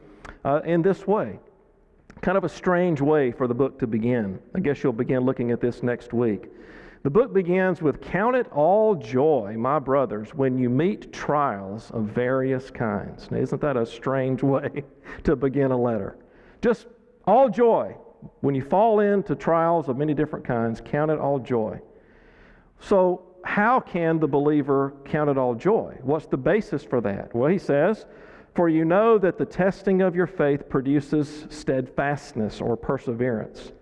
uh, 0.46 0.62
in 0.64 0.80
this 0.80 1.06
way 1.06 1.38
kind 2.22 2.36
of 2.36 2.44
a 2.44 2.48
strange 2.48 3.00
way 3.00 3.32
for 3.32 3.46
the 3.46 3.54
book 3.54 3.78
to 3.78 3.86
begin. 3.86 4.38
I 4.54 4.60
guess 4.60 4.82
you'll 4.82 4.92
begin 4.92 5.20
looking 5.20 5.50
at 5.50 5.60
this 5.60 5.82
next 5.82 6.12
week. 6.12 6.50
The 7.02 7.10
book 7.10 7.32
begins 7.32 7.80
with 7.80 8.02
Count 8.02 8.36
it 8.36 8.46
all 8.52 8.94
joy, 8.94 9.54
my 9.56 9.78
brothers, 9.78 10.34
when 10.34 10.58
you 10.58 10.68
meet 10.68 11.12
trials 11.14 11.90
of 11.92 12.04
various 12.04 12.70
kinds. 12.70 13.30
Now, 13.30 13.38
isn't 13.38 13.60
that 13.62 13.76
a 13.76 13.86
strange 13.86 14.42
way 14.44 14.84
to 15.24 15.34
begin 15.34 15.70
a 15.70 15.78
letter? 15.78 16.18
Just 16.60 16.88
all 17.26 17.48
joy. 17.48 17.96
When 18.40 18.54
you 18.54 18.62
fall 18.62 19.00
into 19.00 19.34
trials 19.34 19.88
of 19.88 19.96
many 19.96 20.12
different 20.12 20.44
kinds, 20.44 20.82
count 20.84 21.10
it 21.10 21.18
all 21.18 21.38
joy. 21.38 21.80
So, 22.80 23.22
how 23.44 23.80
can 23.80 24.20
the 24.20 24.28
believer 24.28 24.92
count 25.06 25.30
it 25.30 25.38
all 25.38 25.54
joy? 25.54 25.96
What's 26.02 26.26
the 26.26 26.36
basis 26.36 26.82
for 26.82 27.00
that? 27.00 27.34
Well, 27.34 27.50
he 27.50 27.56
says, 27.56 28.04
For 28.54 28.68
you 28.68 28.84
know 28.84 29.16
that 29.18 29.38
the 29.38 29.44
testing 29.44 30.02
of 30.02 30.16
your 30.16 30.26
faith 30.26 30.68
produces 30.68 31.46
steadfastness 31.50 32.60
or 32.60 32.76
perseverance. 32.76 33.72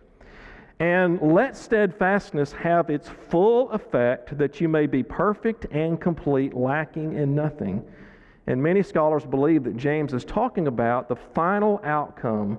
And 0.81 1.21
let 1.21 1.57
steadfastness 1.57 2.53
have 2.53 2.89
its 2.89 3.09
full 3.09 3.71
effect 3.71 4.39
that 4.39 4.61
you 4.61 4.69
may 4.69 4.87
be 4.87 5.03
perfect 5.03 5.67
and 5.73 6.01
complete, 6.01 6.55
lacking 6.55 7.15
in 7.15 7.35
nothing. 7.35 7.85
And 8.47 8.63
many 8.63 8.83
scholars 8.83 9.25
believe 9.25 9.65
that 9.65 9.77
James 9.77 10.15
is 10.15 10.25
talking 10.25 10.69
about 10.69 11.09
the 11.09 11.17
final 11.17 11.81
outcome, 11.83 12.59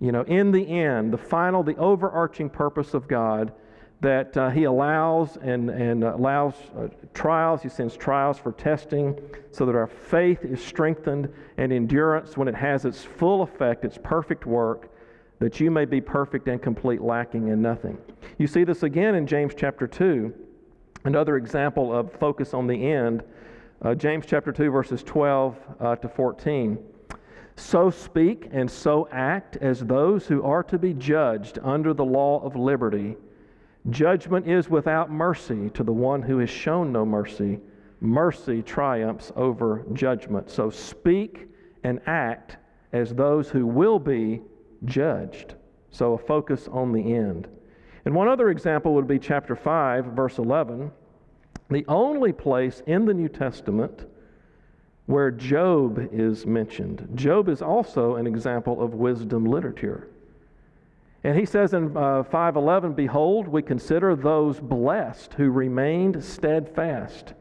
you 0.00 0.12
know, 0.12 0.22
in 0.22 0.52
the 0.52 0.68
end, 0.68 1.12
the 1.12 1.18
final, 1.18 1.62
the 1.62 1.76
overarching 1.76 2.50
purpose 2.50 2.92
of 2.92 3.08
God 3.08 3.52
that 4.00 4.36
uh, 4.36 4.50
he 4.50 4.64
allows 4.64 5.38
and, 5.38 5.70
and 5.70 6.04
allows 6.04 6.54
uh, 6.78 6.88
trials. 7.14 7.62
He 7.62 7.68
sends 7.68 7.96
trials 7.96 8.38
for 8.38 8.52
testing 8.52 9.18
so 9.50 9.64
that 9.64 9.74
our 9.74 9.86
faith 9.86 10.44
is 10.44 10.62
strengthened 10.62 11.32
and 11.56 11.72
endurance, 11.72 12.36
when 12.36 12.48
it 12.48 12.54
has 12.54 12.84
its 12.84 13.02
full 13.02 13.42
effect, 13.42 13.84
its 13.84 13.98
perfect 14.02 14.44
work, 14.44 14.90
that 15.38 15.60
you 15.60 15.70
may 15.70 15.84
be 15.84 16.00
perfect 16.00 16.48
and 16.48 16.60
complete, 16.60 17.00
lacking 17.00 17.48
in 17.48 17.62
nothing. 17.62 17.98
You 18.38 18.46
see 18.46 18.64
this 18.64 18.82
again 18.82 19.14
in 19.14 19.26
James 19.26 19.54
chapter 19.56 19.86
2, 19.86 20.32
another 21.04 21.36
example 21.36 21.94
of 21.94 22.12
focus 22.12 22.52
on 22.54 22.66
the 22.66 22.90
end. 22.90 23.22
Uh, 23.82 23.94
James 23.94 24.24
chapter 24.26 24.52
2, 24.52 24.70
verses 24.70 25.02
12 25.02 25.56
uh, 25.80 25.96
to 25.96 26.08
14. 26.08 26.78
So 27.56 27.90
speak 27.90 28.48
and 28.52 28.70
so 28.70 29.08
act 29.10 29.56
as 29.58 29.80
those 29.80 30.26
who 30.26 30.42
are 30.42 30.62
to 30.64 30.78
be 30.78 30.92
judged 30.92 31.58
under 31.62 31.94
the 31.94 32.04
law 32.04 32.42
of 32.42 32.56
liberty. 32.56 33.16
Judgment 33.90 34.48
is 34.48 34.68
without 34.68 35.10
mercy 35.10 35.70
to 35.70 35.84
the 35.84 35.92
one 35.92 36.22
who 36.22 36.38
has 36.38 36.50
shown 36.50 36.92
no 36.92 37.04
mercy. 37.04 37.60
Mercy 38.00 38.62
triumphs 38.62 39.32
over 39.36 39.84
judgment. 39.92 40.50
So 40.50 40.70
speak 40.70 41.48
and 41.84 42.00
act 42.06 42.56
as 42.92 43.14
those 43.14 43.48
who 43.48 43.66
will 43.66 43.98
be 43.98 44.42
judged. 44.84 45.54
So 45.90 46.14
a 46.14 46.18
focus 46.18 46.68
on 46.70 46.92
the 46.92 47.14
end. 47.14 47.48
And 48.04 48.14
one 48.14 48.28
other 48.28 48.50
example 48.50 48.94
would 48.94 49.06
be 49.06 49.18
chapter 49.18 49.56
5, 49.56 50.06
verse 50.06 50.38
11, 50.38 50.90
the 51.70 51.84
only 51.88 52.32
place 52.32 52.82
in 52.86 53.04
the 53.04 53.14
New 53.14 53.28
Testament 53.28 54.06
where 55.06 55.30
Job 55.30 56.08
is 56.12 56.46
mentioned. 56.46 57.08
Job 57.14 57.48
is 57.48 57.62
also 57.62 58.16
an 58.16 58.26
example 58.26 58.82
of 58.82 58.94
wisdom 58.94 59.44
literature. 59.44 60.08
And 61.26 61.36
he 61.36 61.44
says 61.44 61.74
in 61.74 61.96
uh, 61.96 62.22
5:11, 62.22 62.94
"Behold, 62.94 63.48
we 63.48 63.60
consider 63.60 64.14
those 64.14 64.60
blessed 64.60 65.34
who 65.34 65.50
remained 65.50 66.22
steadfast. 66.22 67.34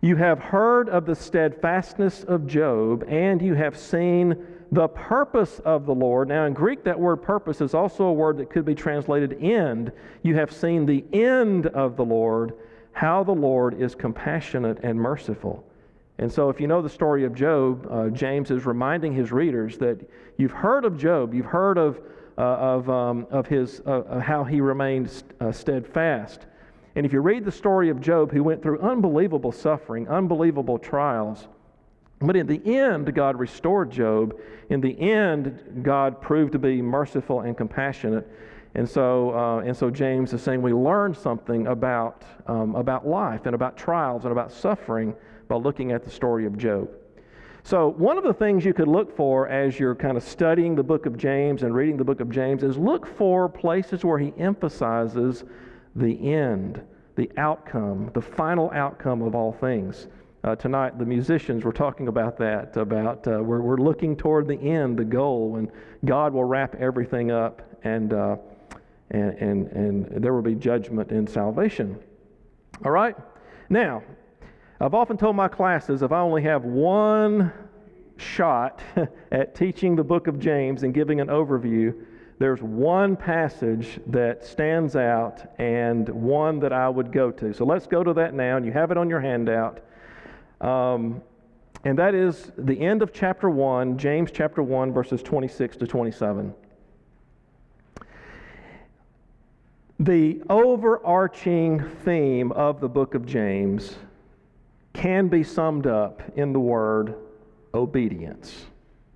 You 0.00 0.16
have 0.16 0.40
heard 0.40 0.88
of 0.88 1.06
the 1.06 1.14
steadfastness 1.14 2.24
of 2.24 2.48
Job, 2.48 3.04
and 3.06 3.40
you 3.40 3.54
have 3.54 3.78
seen 3.78 4.44
the 4.72 4.88
purpose 4.88 5.60
of 5.60 5.86
the 5.86 5.94
Lord. 5.94 6.26
Now, 6.26 6.46
in 6.46 6.54
Greek, 6.54 6.82
that 6.82 6.98
word 6.98 7.18
purpose 7.18 7.60
is 7.60 7.72
also 7.72 8.06
a 8.06 8.12
word 8.12 8.36
that 8.38 8.50
could 8.50 8.64
be 8.64 8.74
translated 8.74 9.38
end. 9.40 9.92
You 10.24 10.34
have 10.34 10.50
seen 10.50 10.84
the 10.84 11.04
end 11.12 11.68
of 11.68 11.96
the 11.96 12.04
Lord, 12.04 12.54
how 12.90 13.22
the 13.22 13.30
Lord 13.30 13.80
is 13.80 13.94
compassionate 13.94 14.80
and 14.82 15.00
merciful. 15.00 15.64
And 16.18 16.32
so, 16.32 16.48
if 16.48 16.60
you 16.60 16.66
know 16.66 16.82
the 16.82 16.88
story 16.88 17.24
of 17.24 17.32
Job, 17.32 17.86
uh, 17.88 18.08
James 18.08 18.50
is 18.50 18.66
reminding 18.66 19.12
his 19.12 19.30
readers 19.30 19.78
that 19.78 20.00
you've 20.36 20.50
heard 20.50 20.84
of 20.84 20.98
Job, 20.98 21.32
you've 21.32 21.46
heard 21.46 21.78
of, 21.78 22.00
of, 22.42 22.88
um, 22.88 23.26
of 23.30 23.46
his, 23.46 23.80
uh, 23.84 24.20
how 24.20 24.44
he 24.44 24.60
remained 24.60 25.10
st- 25.10 25.32
uh, 25.40 25.52
steadfast. 25.52 26.46
And 26.94 27.04
if 27.04 27.12
you 27.12 27.20
read 27.20 27.44
the 27.44 27.52
story 27.52 27.90
of 27.90 28.00
Job, 28.00 28.32
he 28.32 28.40
went 28.40 28.62
through 28.62 28.80
unbelievable 28.80 29.52
suffering, 29.52 30.08
unbelievable 30.08 30.78
trials. 30.78 31.48
But 32.20 32.36
in 32.36 32.46
the 32.46 32.60
end, 32.76 33.14
God 33.14 33.38
restored 33.38 33.90
Job. 33.90 34.38
In 34.70 34.80
the 34.80 34.98
end, 35.00 35.80
God 35.82 36.20
proved 36.20 36.52
to 36.52 36.58
be 36.58 36.82
merciful 36.82 37.42
and 37.42 37.56
compassionate. 37.56 38.28
And 38.74 38.88
so, 38.88 39.30
uh, 39.36 39.58
and 39.60 39.76
so 39.76 39.90
James 39.90 40.32
is 40.32 40.42
saying 40.42 40.60
we 40.60 40.72
learn 40.72 41.14
something 41.14 41.68
about, 41.68 42.24
um, 42.46 42.74
about 42.74 43.06
life 43.06 43.46
and 43.46 43.54
about 43.54 43.76
trials 43.76 44.24
and 44.24 44.32
about 44.32 44.52
suffering 44.52 45.14
by 45.48 45.56
looking 45.56 45.92
at 45.92 46.04
the 46.04 46.10
story 46.10 46.46
of 46.46 46.58
Job. 46.58 46.88
So, 47.68 47.88
one 47.88 48.16
of 48.16 48.24
the 48.24 48.32
things 48.32 48.64
you 48.64 48.72
could 48.72 48.88
look 48.88 49.14
for 49.14 49.46
as 49.46 49.78
you're 49.78 49.94
kind 49.94 50.16
of 50.16 50.22
studying 50.22 50.74
the 50.74 50.82
book 50.82 51.04
of 51.04 51.18
James 51.18 51.64
and 51.64 51.74
reading 51.74 51.98
the 51.98 52.04
book 52.04 52.20
of 52.20 52.30
James 52.30 52.62
is 52.62 52.78
look 52.78 53.06
for 53.06 53.46
places 53.46 54.06
where 54.06 54.18
he 54.18 54.32
emphasizes 54.38 55.44
the 55.94 56.32
end, 56.32 56.80
the 57.16 57.30
outcome, 57.36 58.10
the 58.14 58.22
final 58.22 58.70
outcome 58.70 59.20
of 59.20 59.34
all 59.34 59.52
things. 59.52 60.08
Uh, 60.44 60.56
tonight, 60.56 60.98
the 60.98 61.04
musicians 61.04 61.62
were 61.62 61.72
talking 61.74 62.08
about 62.08 62.38
that, 62.38 62.74
about 62.74 63.28
uh, 63.28 63.42
we're, 63.42 63.60
we're 63.60 63.76
looking 63.76 64.16
toward 64.16 64.48
the 64.48 64.58
end, 64.58 64.98
the 64.98 65.04
goal, 65.04 65.50
when 65.50 65.70
God 66.06 66.32
will 66.32 66.44
wrap 66.44 66.74
everything 66.76 67.30
up, 67.30 67.60
and, 67.84 68.14
uh, 68.14 68.36
and, 69.10 69.34
and, 69.34 69.66
and 69.72 70.24
there 70.24 70.32
will 70.32 70.40
be 70.40 70.54
judgment 70.54 71.10
and 71.10 71.28
salvation. 71.28 71.98
All 72.82 72.92
right? 72.92 73.14
Now, 73.68 74.02
I've 74.80 74.94
often 74.94 75.16
told 75.16 75.34
my 75.34 75.48
classes 75.48 76.02
if 76.02 76.12
I 76.12 76.20
only 76.20 76.42
have 76.42 76.64
one 76.64 77.52
shot 78.16 78.80
at 79.32 79.54
teaching 79.54 79.96
the 79.96 80.04
book 80.04 80.28
of 80.28 80.38
James 80.38 80.84
and 80.84 80.94
giving 80.94 81.20
an 81.20 81.26
overview, 81.26 81.94
there's 82.38 82.62
one 82.62 83.16
passage 83.16 83.98
that 84.06 84.44
stands 84.44 84.94
out 84.94 85.42
and 85.58 86.08
one 86.08 86.60
that 86.60 86.72
I 86.72 86.88
would 86.88 87.10
go 87.10 87.32
to. 87.32 87.52
So 87.52 87.64
let's 87.64 87.88
go 87.88 88.04
to 88.04 88.14
that 88.14 88.34
now, 88.34 88.56
and 88.56 88.64
you 88.64 88.70
have 88.70 88.92
it 88.92 88.96
on 88.96 89.10
your 89.10 89.20
handout. 89.20 89.80
Um, 90.60 91.22
and 91.84 91.98
that 91.98 92.14
is 92.14 92.52
the 92.56 92.80
end 92.80 93.02
of 93.02 93.12
chapter 93.12 93.50
1, 93.50 93.98
James 93.98 94.30
chapter 94.32 94.62
1, 94.62 94.92
verses 94.92 95.24
26 95.24 95.76
to 95.78 95.86
27. 95.88 96.54
The 99.98 100.40
overarching 100.48 101.88
theme 102.04 102.52
of 102.52 102.80
the 102.80 102.88
book 102.88 103.16
of 103.16 103.26
James 103.26 103.96
can 104.98 105.28
be 105.28 105.44
summed 105.44 105.86
up 105.86 106.20
in 106.36 106.52
the 106.52 106.58
word 106.58 107.14
obedience. 107.72 108.66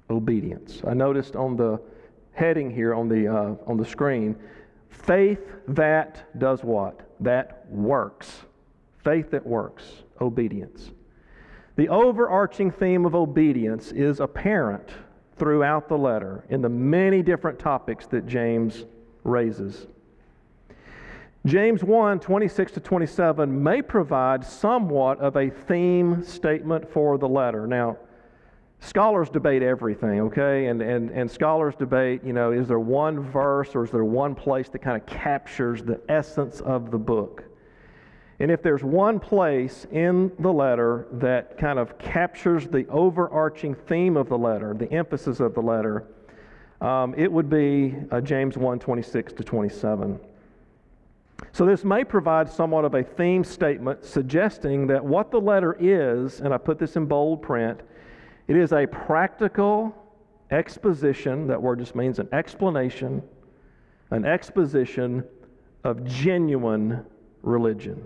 Obedience. 0.09 0.81
I 0.87 0.95
noticed 0.95 1.35
on 1.35 1.57
the 1.57 1.81
heading 2.33 2.71
here 2.71 2.95
on 2.95 3.09
the, 3.09 3.27
uh, 3.27 3.55
on 3.67 3.77
the 3.77 3.85
screen 3.85 4.37
faith 4.89 5.41
that 5.67 6.39
does 6.39 6.63
what? 6.63 7.01
That 7.19 7.67
works. 7.69 8.43
Faith 9.03 9.33
that 9.33 9.45
works. 9.45 9.83
Obedience. 10.21 10.93
The 11.75 11.89
overarching 11.89 12.71
theme 12.71 13.05
of 13.05 13.17
obedience 13.17 13.91
is 13.91 14.21
apparent 14.21 14.89
throughout 15.37 15.89
the 15.89 15.99
letter 15.99 16.45
in 16.49 16.63
the 16.63 16.69
many 16.69 17.23
different 17.23 17.59
topics 17.59 18.07
that 18.07 18.27
James 18.27 18.85
raises. 19.25 19.89
James 21.45 21.83
1 21.83 22.21
26 22.21 22.73
to 22.73 22.81
27 22.81 23.63
may 23.63 23.83
provide 23.83 24.45
somewhat 24.45 25.19
of 25.19 25.37
a 25.37 25.51
theme 25.51 26.23
statement 26.23 26.89
for 26.93 27.19
the 27.19 27.29
letter. 27.29 27.67
Now, 27.67 27.97
scholars 28.79 29.29
debate 29.29 29.63
everything, 29.63 30.21
okay? 30.21 30.67
And, 30.67 30.81
and, 30.81 31.11
and 31.11 31.29
scholars 31.29 31.75
debate, 31.75 32.23
you 32.25 32.33
know, 32.33 32.53
is 32.53 32.69
there 32.69 32.79
one 32.79 33.19
verse 33.19 33.75
or 33.75 33.85
is 33.85 33.91
there 33.91 34.05
one 34.05 34.37
place 34.37 34.69
that 34.69 34.81
kind 34.81 34.97
of 34.97 35.05
captures 35.07 35.83
the 35.83 36.01
essence 36.09 36.61
of 36.61 36.93
the 36.93 36.99
book? 36.99 37.43
And 38.39 38.51
if 38.51 38.63
there's 38.63 38.85
one 38.85 39.19
place 39.19 39.85
in 39.91 40.31
the 40.39 40.53
letter 40.53 41.09
that 41.13 41.59
kind 41.59 41.79
of 41.79 41.99
captures 41.99 42.69
the 42.69 42.87
overarching 42.89 43.75
theme 43.75 44.17
of 44.17 44.29
the 44.29 44.39
letter, 44.39 44.75
the 44.75 44.91
emphasis 44.93 45.41
of 45.41 45.55
the 45.55 45.61
letter, 45.61 46.07
um, 46.81 47.15
it 47.17 47.31
would 47.31 47.51
be 47.51 47.97
uh, 48.13 48.21
James 48.21 48.57
1 48.57 48.79
26 48.79 49.33
to 49.33 49.45
27. 49.45 50.21
So, 51.55 51.67
this 51.67 51.85
may 51.85 52.03
provide 52.03 52.49
somewhat 52.49 52.87
of 52.87 52.95
a 52.95 53.03
theme 53.03 53.45
statement 53.45 54.05
suggesting 54.05 54.87
that 54.87 55.05
what 55.05 55.31
the 55.31 55.41
letter 55.41 55.77
is, 55.79 56.41
and 56.41 56.55
I 56.55 56.57
put 56.57 56.79
this 56.79 56.97
in 56.97 57.05
bold 57.05 57.43
print, 57.43 57.81
it 58.49 58.57
is 58.57 58.73
a 58.73 58.87
practical 58.87 59.95
exposition. 60.51 61.47
That 61.47 61.61
word 61.61 61.81
just 61.81 61.95
means 61.95 62.19
an 62.19 62.29
explanation, 62.33 63.23
an 64.11 64.25
exposition 64.25 65.25
of 65.85 66.05
genuine 66.05 67.05
religion. 67.43 68.03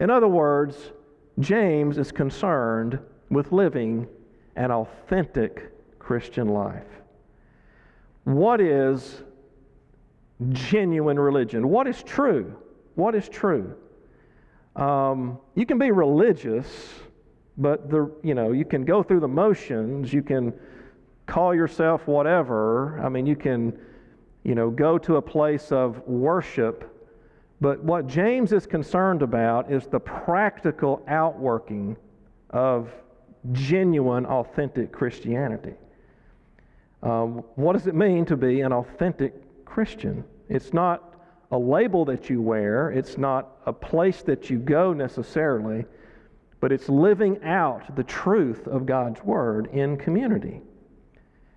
In 0.00 0.10
other 0.10 0.28
words, 0.28 0.76
James 1.38 1.98
is 1.98 2.10
concerned 2.10 2.98
with 3.30 3.52
living 3.52 4.08
an 4.56 4.72
authentic 4.72 5.72
Christian 6.00 6.48
life. 6.48 6.82
What 8.24 8.60
is 8.60 9.22
genuine 10.50 11.18
religion? 11.18 11.68
What 11.68 11.86
is 11.86 12.02
true? 12.02 12.56
What 12.94 13.14
is 13.14 13.28
true? 13.28 13.74
Um, 14.76 15.38
you 15.54 15.66
can 15.66 15.78
be 15.78 15.90
religious, 15.90 16.66
but 17.56 17.90
the 17.90 18.10
you 18.22 18.34
know 18.34 18.52
you 18.52 18.64
can 18.64 18.84
go 18.84 19.02
through 19.02 19.20
the 19.20 19.28
motions. 19.28 20.12
You 20.12 20.22
can 20.22 20.52
call 21.26 21.54
yourself 21.54 22.06
whatever. 22.06 23.00
I 23.00 23.08
mean, 23.08 23.26
you 23.26 23.36
can 23.36 23.78
you 24.42 24.54
know 24.54 24.70
go 24.70 24.98
to 24.98 25.16
a 25.16 25.22
place 25.22 25.70
of 25.72 26.06
worship. 26.06 26.90
But 27.60 27.82
what 27.82 28.06
James 28.06 28.52
is 28.52 28.66
concerned 28.66 29.22
about 29.22 29.70
is 29.70 29.86
the 29.86 30.00
practical 30.00 31.04
outworking 31.06 31.96
of 32.50 32.92
genuine, 33.52 34.26
authentic 34.26 34.92
Christianity. 34.92 35.74
Um, 37.02 37.44
what 37.54 37.74
does 37.74 37.86
it 37.86 37.94
mean 37.94 38.24
to 38.26 38.36
be 38.36 38.62
an 38.62 38.72
authentic 38.72 39.64
Christian? 39.64 40.24
It's 40.48 40.72
not 40.72 41.14
a 41.50 41.58
label 41.58 42.04
that 42.06 42.28
you 42.28 42.42
wear, 42.42 42.90
it's 42.90 43.16
not 43.16 43.58
a 43.66 43.72
place 43.72 44.22
that 44.22 44.50
you 44.50 44.58
go 44.58 44.92
necessarily, 44.92 45.84
but 46.60 46.72
it's 46.72 46.88
living 46.88 47.42
out 47.44 47.94
the 47.96 48.04
truth 48.04 48.66
of 48.66 48.86
God's 48.86 49.22
Word 49.22 49.68
in 49.72 49.96
community. 49.96 50.60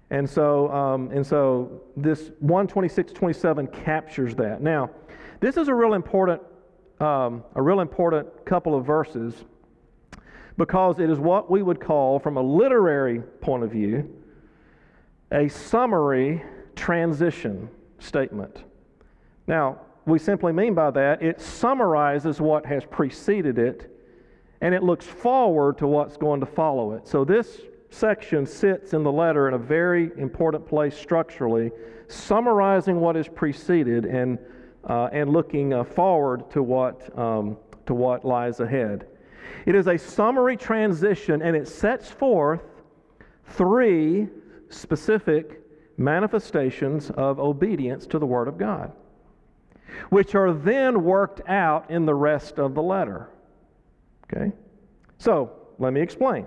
And 0.09 0.29
so, 0.29 0.71
um, 0.71 1.11
and 1.11 1.25
so 1.25 1.81
this 1.95 2.31
126 2.39 3.11
27 3.11 3.67
captures 3.67 4.35
that. 4.35 4.61
Now, 4.61 4.89
this 5.39 5.57
is 5.57 5.67
a 5.67 5.73
real 5.73 5.93
important, 5.93 6.41
um, 6.99 7.43
a 7.55 7.61
real 7.61 7.81
important 7.81 8.45
couple 8.45 8.75
of 8.75 8.85
verses 8.85 9.45
because 10.57 10.99
it 10.99 11.09
is 11.09 11.19
what 11.19 11.51
we 11.51 11.61
would 11.61 11.79
call, 11.79 12.19
from 12.19 12.37
a 12.37 12.41
literary 12.41 13.19
point 13.41 13.63
of 13.63 13.71
view, 13.71 14.09
a 15.31 15.47
summary 15.47 16.43
transition 16.75 17.69
statement. 17.99 18.63
Now, 19.47 19.79
we 20.05 20.19
simply 20.19 20.53
mean 20.53 20.73
by 20.73 20.91
that 20.91 21.21
it 21.21 21.41
summarizes 21.41 22.39
what 22.39 22.65
has 22.65 22.85
preceded 22.85 23.57
it 23.57 23.93
and 24.61 24.73
it 24.73 24.83
looks 24.83 25.05
forward 25.05 25.77
to 25.77 25.87
what's 25.87 26.17
going 26.17 26.39
to 26.39 26.45
follow 26.45 26.93
it. 26.93 27.07
So, 27.07 27.23
this 27.23 27.61
section 27.89 28.45
sits 28.45 28.93
in 28.93 29.03
the 29.03 29.11
letter 29.11 29.47
in 29.47 29.53
a 29.53 29.57
very 29.57 30.11
important 30.17 30.67
place 30.67 30.97
structurally, 30.97 31.71
summarizing 32.07 32.99
what 32.99 33.15
has 33.15 33.27
preceded 33.27 34.05
and, 34.05 34.39
uh, 34.89 35.09
and 35.11 35.29
looking 35.29 35.73
uh, 35.73 35.83
forward 35.83 36.49
to 36.51 36.63
what, 36.63 37.17
um, 37.17 37.57
to 37.85 37.93
what 37.93 38.25
lies 38.25 38.59
ahead. 38.59 39.07
It 39.65 39.75
is 39.75 39.87
a 39.87 39.97
summary 39.97 40.57
transition 40.57 41.41
and 41.41 41.55
it 41.55 41.67
sets 41.67 42.09
forth 42.09 42.61
three 43.45 44.27
specific 44.69 45.61
manifestations 45.97 47.09
of 47.11 47.39
obedience 47.39 48.05
to 48.07 48.19
the 48.19 48.25
Word 48.25 48.47
of 48.47 48.57
God, 48.57 48.91
which 50.09 50.35
are 50.35 50.53
then 50.53 51.03
worked 51.03 51.41
out 51.47 51.89
in 51.89 52.05
the 52.05 52.15
rest 52.15 52.59
of 52.59 52.73
the 52.73 52.81
letter. 52.81 53.29
Okay? 54.25 54.51
So, 55.17 55.51
let 55.79 55.93
me 55.93 56.01
explain. 56.01 56.45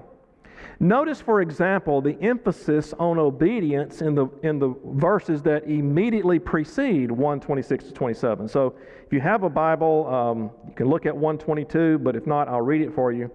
Notice, 0.79 1.21
for 1.21 1.43
example, 1.43 2.01
the 2.01 2.19
emphasis 2.23 2.95
on 2.99 3.19
obedience 3.19 4.01
in 4.01 4.15
the, 4.15 4.29
in 4.43 4.59
the 4.59 4.75
verses 4.87 5.43
that 5.43 5.65
immediately 5.65 6.39
precede 6.39 7.11
126 7.11 7.85
to 7.85 7.93
27. 7.93 8.49
So, 8.49 8.75
if 9.05 9.13
you 9.13 9.21
have 9.21 9.43
a 9.43 9.51
Bible, 9.51 10.07
um, 10.07 10.51
you 10.67 10.75
can 10.75 10.89
look 10.89 11.05
at 11.05 11.15
122, 11.15 11.99
but 11.99 12.17
if 12.17 12.27
not, 12.27 12.49
I'll 12.49 12.63
read 12.63 12.83
it 12.83 12.95
for 12.95 13.13
you. 13.13 13.31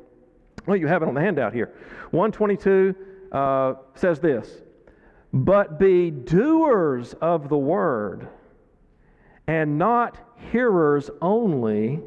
Well, 0.66 0.78
you 0.78 0.88
have 0.88 1.04
it 1.04 1.08
on 1.08 1.14
the 1.14 1.22
handout 1.22 1.54
here. 1.54 1.74
122 2.12 2.96
uh, 3.32 3.76
says 3.94 4.20
this 4.20 4.62
But 5.34 5.78
be 5.78 6.10
doers 6.10 7.14
of 7.22 7.50
the 7.50 7.58
word, 7.58 8.28
and 9.48 9.78
not 9.78 10.18
hearers 10.52 11.10
only, 11.22 12.02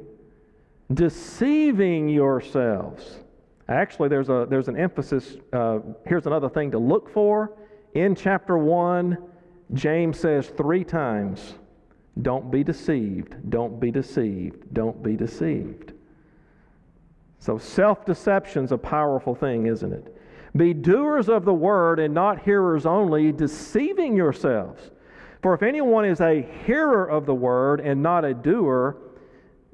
deceiving 0.92 2.08
yourselves. 2.08 3.20
Actually, 3.68 4.08
there's, 4.08 4.28
a, 4.28 4.46
there's 4.48 4.68
an 4.68 4.76
emphasis. 4.76 5.36
Uh, 5.52 5.80
here's 6.06 6.26
another 6.26 6.48
thing 6.48 6.70
to 6.70 6.78
look 6.78 7.10
for. 7.10 7.52
In 7.94 8.14
chapter 8.14 8.56
1, 8.56 9.18
James 9.74 10.18
says 10.18 10.48
three 10.48 10.84
times, 10.84 11.54
Don't 12.22 12.50
be 12.50 12.64
deceived, 12.64 13.50
don't 13.50 13.78
be 13.78 13.90
deceived, 13.90 14.72
don't 14.72 15.02
be 15.02 15.16
deceived. 15.16 15.92
So, 17.40 17.58
self 17.58 18.04
deception's 18.04 18.72
a 18.72 18.78
powerful 18.78 19.34
thing, 19.34 19.66
isn't 19.66 19.92
it? 19.92 20.16
Be 20.56 20.72
doers 20.72 21.28
of 21.28 21.44
the 21.44 21.54
word 21.54 22.00
and 22.00 22.14
not 22.14 22.42
hearers 22.42 22.86
only, 22.86 23.32
deceiving 23.32 24.16
yourselves. 24.16 24.90
For 25.42 25.54
if 25.54 25.62
anyone 25.62 26.04
is 26.04 26.20
a 26.20 26.42
hearer 26.66 27.06
of 27.08 27.26
the 27.26 27.34
word 27.34 27.80
and 27.80 28.02
not 28.02 28.24
a 28.24 28.34
doer, 28.34 28.96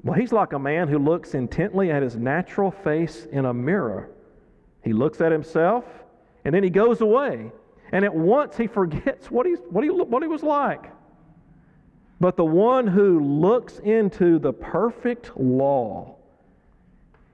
well, 0.03 0.13
he's 0.13 0.31
like 0.31 0.53
a 0.53 0.59
man 0.59 0.87
who 0.87 0.99
looks 0.99 1.33
intently 1.33 1.89
at 1.91 2.03
his 2.03 2.15
natural 2.15 2.69
face 2.69 3.25
in 3.31 3.45
a 3.45 3.53
mirror. 3.53 4.11
He 4.83 4.93
looks 4.93 5.21
at 5.21 5.31
himself 5.31 5.83
and 6.43 6.53
then 6.53 6.63
he 6.63 6.69
goes 6.69 7.01
away. 7.01 7.51
And 7.91 8.05
at 8.05 8.13
once 8.13 8.57
he 8.57 8.67
forgets 8.67 9.31
what, 9.31 9.45
he's, 9.45 9.59
what, 9.69 9.83
he, 9.83 9.89
what 9.89 10.21
he 10.21 10.27
was 10.27 10.43
like. 10.43 10.91
But 12.19 12.37
the 12.37 12.45
one 12.45 12.87
who 12.87 13.19
looks 13.19 13.79
into 13.79 14.39
the 14.39 14.53
perfect 14.53 15.35
law, 15.37 16.15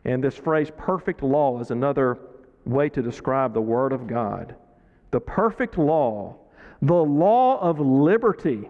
and 0.06 0.24
this 0.24 0.36
phrase 0.36 0.72
perfect 0.76 1.22
law 1.22 1.60
is 1.60 1.72
another 1.72 2.18
way 2.66 2.90
to 2.90 3.02
describe 3.02 3.54
the 3.54 3.62
Word 3.62 3.94
of 3.94 4.08
God. 4.08 4.56
The 5.12 5.20
perfect 5.20 5.78
law, 5.78 6.36
the 6.82 6.94
law 6.94 7.60
of 7.60 7.80
liberty, 7.80 8.70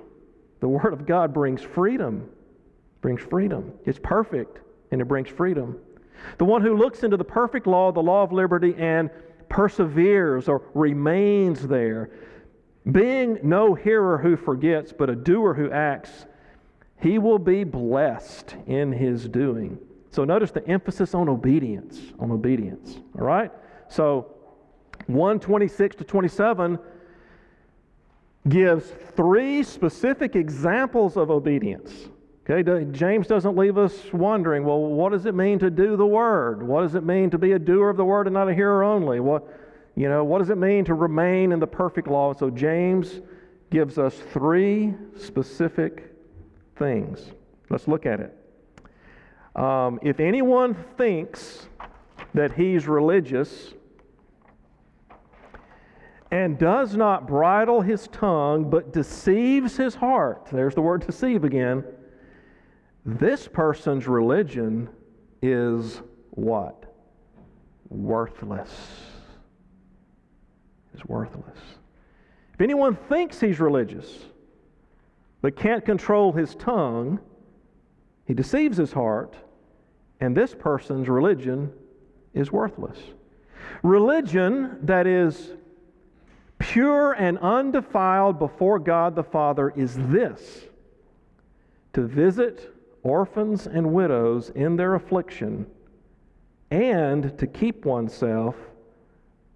the 0.59 0.67
Word 0.67 0.93
of 0.93 1.05
God 1.05 1.33
brings 1.33 1.61
freedom 1.61 2.29
brings 3.01 3.21
freedom. 3.21 3.73
It's 3.85 3.99
perfect 4.01 4.59
and 4.91 5.01
it 5.01 5.05
brings 5.05 5.29
freedom. 5.29 5.77
The 6.37 6.45
one 6.45 6.61
who 6.61 6.77
looks 6.77 7.03
into 7.03 7.17
the 7.17 7.23
perfect 7.23 7.67
law, 7.67 7.91
the 7.91 8.01
law 8.01 8.23
of 8.23 8.31
liberty, 8.31 8.75
and 8.77 9.09
perseveres 9.49 10.47
or 10.47 10.61
remains 10.73 11.67
there, 11.67 12.11
being 12.91 13.39
no 13.43 13.73
hearer 13.73 14.17
who 14.17 14.35
forgets, 14.35 14.93
but 14.93 15.09
a 15.09 15.15
doer 15.15 15.53
who 15.53 15.71
acts, 15.71 16.25
he 16.99 17.17
will 17.17 17.39
be 17.39 17.63
blessed 17.63 18.55
in 18.67 18.91
his 18.91 19.27
doing. 19.27 19.79
So 20.11 20.23
notice 20.23 20.51
the 20.51 20.65
emphasis 20.67 21.15
on 21.15 21.27
obedience, 21.27 21.99
on 22.19 22.31
obedience. 22.31 22.97
All 23.17 23.25
right? 23.25 23.51
So 23.87 24.35
126 25.07 25.95
to 25.97 26.03
27 26.03 26.77
gives 28.49 28.91
three 29.15 29.63
specific 29.63 30.35
examples 30.35 31.17
of 31.17 31.29
obedience. 31.29 32.09
Okay, 32.49 32.85
James 32.91 33.27
doesn't 33.27 33.55
leave 33.55 33.77
us 33.77 34.11
wondering, 34.11 34.65
well, 34.65 34.79
what 34.79 35.11
does 35.11 35.25
it 35.25 35.35
mean 35.35 35.59
to 35.59 35.69
do 35.69 35.95
the 35.95 36.05
word? 36.05 36.63
What 36.63 36.81
does 36.81 36.95
it 36.95 37.03
mean 37.03 37.29
to 37.29 37.37
be 37.37 37.51
a 37.51 37.59
doer 37.59 37.89
of 37.89 37.97
the 37.97 38.05
word 38.05 38.25
and 38.27 38.33
not 38.33 38.49
a 38.49 38.53
hearer 38.53 38.83
only? 38.83 39.19
What, 39.19 39.47
you 39.95 40.09
know, 40.09 40.23
what 40.23 40.39
does 40.39 40.49
it 40.49 40.57
mean 40.57 40.83
to 40.85 40.95
remain 40.95 41.51
in 41.51 41.59
the 41.59 41.67
perfect 41.67 42.07
law? 42.07 42.33
So 42.33 42.49
James 42.49 43.21
gives 43.69 43.99
us 43.99 44.15
three 44.33 44.95
specific 45.17 46.15
things. 46.77 47.31
Let's 47.69 47.87
look 47.87 48.05
at 48.07 48.19
it. 48.19 48.37
Um, 49.55 49.99
if 50.01 50.19
anyone 50.19 50.73
thinks 50.97 51.67
that 52.33 52.53
he's 52.53 52.87
religious 52.87 53.73
and 56.31 56.57
does 56.57 56.95
not 56.95 57.27
bridle 57.27 57.81
his 57.81 58.07
tongue 58.07 58.69
but 58.69 58.93
deceives 58.93 59.77
his 59.77 59.95
heart, 59.95 60.47
there's 60.51 60.75
the 60.75 60.81
word 60.81 61.05
deceive 61.05 61.43
again 61.43 61.83
this 63.05 63.47
person's 63.47 64.07
religion 64.07 64.89
is 65.41 66.01
what? 66.31 66.85
Worthless. 67.89 68.69
Is 70.93 71.05
worthless. 71.05 71.57
If 72.53 72.61
anyone 72.61 72.95
thinks 72.95 73.39
he's 73.39 73.59
religious 73.59 74.25
but 75.41 75.55
can't 75.55 75.83
control 75.83 76.31
his 76.31 76.53
tongue, 76.55 77.19
he 78.25 78.35
deceives 78.35 78.77
his 78.77 78.91
heart, 78.91 79.35
and 80.19 80.37
this 80.37 80.53
person's 80.53 81.09
religion 81.09 81.71
is 82.35 82.51
worthless. 82.51 82.99
Religion 83.81 84.77
that 84.83 85.07
is 85.07 85.53
pure 86.71 87.11
and 87.11 87.37
undefiled 87.39 88.39
before 88.39 88.79
God 88.79 89.13
the 89.13 89.23
Father 89.23 89.73
is 89.75 89.97
this 90.07 90.61
to 91.91 92.07
visit 92.07 92.73
orphans 93.03 93.67
and 93.67 93.91
widows 93.91 94.51
in 94.51 94.77
their 94.77 94.95
affliction, 94.95 95.65
and 96.69 97.37
to 97.37 97.45
keep 97.45 97.83
oneself 97.83 98.55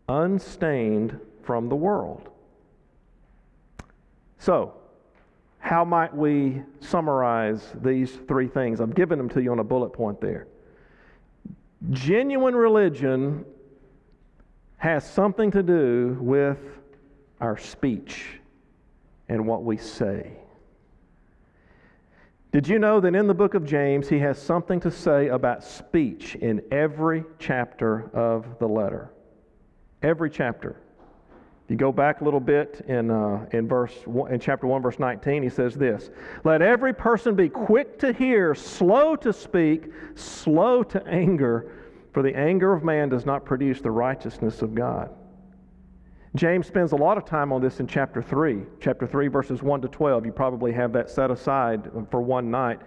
unstained 0.10 1.18
from 1.44 1.70
the 1.70 1.76
world. 1.76 2.30
So, 4.38 4.74
how 5.60 5.86
might 5.86 6.14
we 6.14 6.64
summarize 6.82 7.72
these 7.82 8.12
three 8.28 8.50
things? 8.50 8.82
I've 8.82 8.94
given 8.94 9.18
them 9.18 9.30
to 9.30 9.42
you 9.42 9.54
on 9.54 9.60
a 9.60 9.64
bullet 9.64 9.94
point 9.94 10.20
there. 10.20 10.48
Genuine 11.92 12.56
religion 12.56 13.46
has 14.78 15.10
something 15.10 15.50
to 15.52 15.64
do 15.64 16.18
with 16.20 16.58
our 17.42 17.58
speech 17.58 18.40
and 19.30 19.46
what 19.46 19.64
we 19.64 19.78
say. 19.78 20.32
Did 22.52 22.70
you 22.70 22.80
know 22.80 23.02
that 23.02 23.14
in 23.16 23.28
the 23.28 23.34
book 23.34 23.54
of 23.54 23.66
James, 23.66 24.08
he 24.08 24.20
has 24.20 24.42
something 24.42 24.80
to 24.80 24.90
say 24.90 25.28
about 25.28 25.64
speech 25.64 26.36
in 26.36 26.62
every 26.72 27.26
chapter 27.38 28.10
of 28.14 28.60
the 28.60 28.68
letter? 28.68 29.12
Every 30.02 30.30
chapter. 30.30 30.78
If 31.66 31.72
you 31.72 31.78
go 31.78 31.92
back 31.92 32.22
a 32.22 32.24
little 32.24 32.40
bit 32.40 32.86
in, 32.88 33.12
uh, 33.12 33.48
in, 33.52 33.68
verse, 33.68 33.92
in 34.30 34.40
chapter 34.40 34.68
1, 34.68 34.82
verse 34.82 35.00
19, 35.00 35.44
he 35.44 35.50
says 35.50 35.74
this 35.74 36.12
Let 36.44 36.62
every 36.62 36.94
person 36.94 37.36
be 37.36 37.50
quick 37.50 38.00
to 38.00 38.14
hear, 38.14 38.56
slow 38.56 39.16
to 39.18 39.34
speak, 39.34 39.92
slow 40.14 40.84
to 40.84 41.06
anger, 41.08 41.72
for 42.14 42.24
the 42.24 42.34
anger 42.38 42.72
of 42.72 42.86
man 42.86 43.10
does 43.10 43.26
not 43.26 43.44
produce 43.44 43.82
the 43.82 43.92
righteousness 43.92 44.62
of 44.62 44.76
God. 44.76 45.10
James 46.36 46.68
spends 46.68 46.92
a 46.92 46.96
lot 46.96 47.18
of 47.18 47.24
time 47.24 47.54
on 47.54 47.62
this 47.62 47.80
in 47.80 47.88
chapter 47.88 48.22
3. 48.22 48.64
Chapter 48.82 49.08
3, 49.08 49.30
verses 49.30 49.64
1 49.64 49.82
to 49.82 49.88
12. 49.88 50.26
You 50.26 50.32
probably 50.34 50.74
have 50.74 50.92
that 50.92 51.10
set 51.10 51.32
aside 51.32 51.90
for 52.12 52.22
one 52.22 52.52
night. 52.52 52.82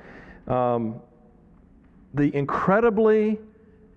Um, 0.46 1.00
the 2.12 2.34
incredibly 2.37 3.38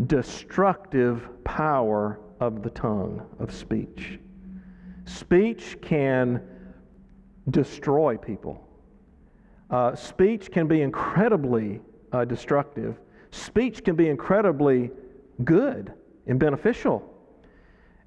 destructive 0.07 1.27
power 1.43 2.19
of 2.39 2.63
the 2.63 2.69
tongue, 2.69 3.25
of 3.39 3.53
speech. 3.53 4.19
Speech 5.05 5.77
can 5.81 6.41
destroy 7.49 8.15
people. 8.15 8.65
Uh, 9.69 9.95
speech 9.95 10.49
can 10.49 10.67
be 10.67 10.81
incredibly 10.81 11.81
uh, 12.13 12.23
destructive. 12.23 12.99
Speech 13.31 13.83
can 13.83 13.95
be 13.95 14.07
incredibly 14.07 14.91
good 15.43 15.93
and 16.27 16.39
beneficial. 16.39 17.10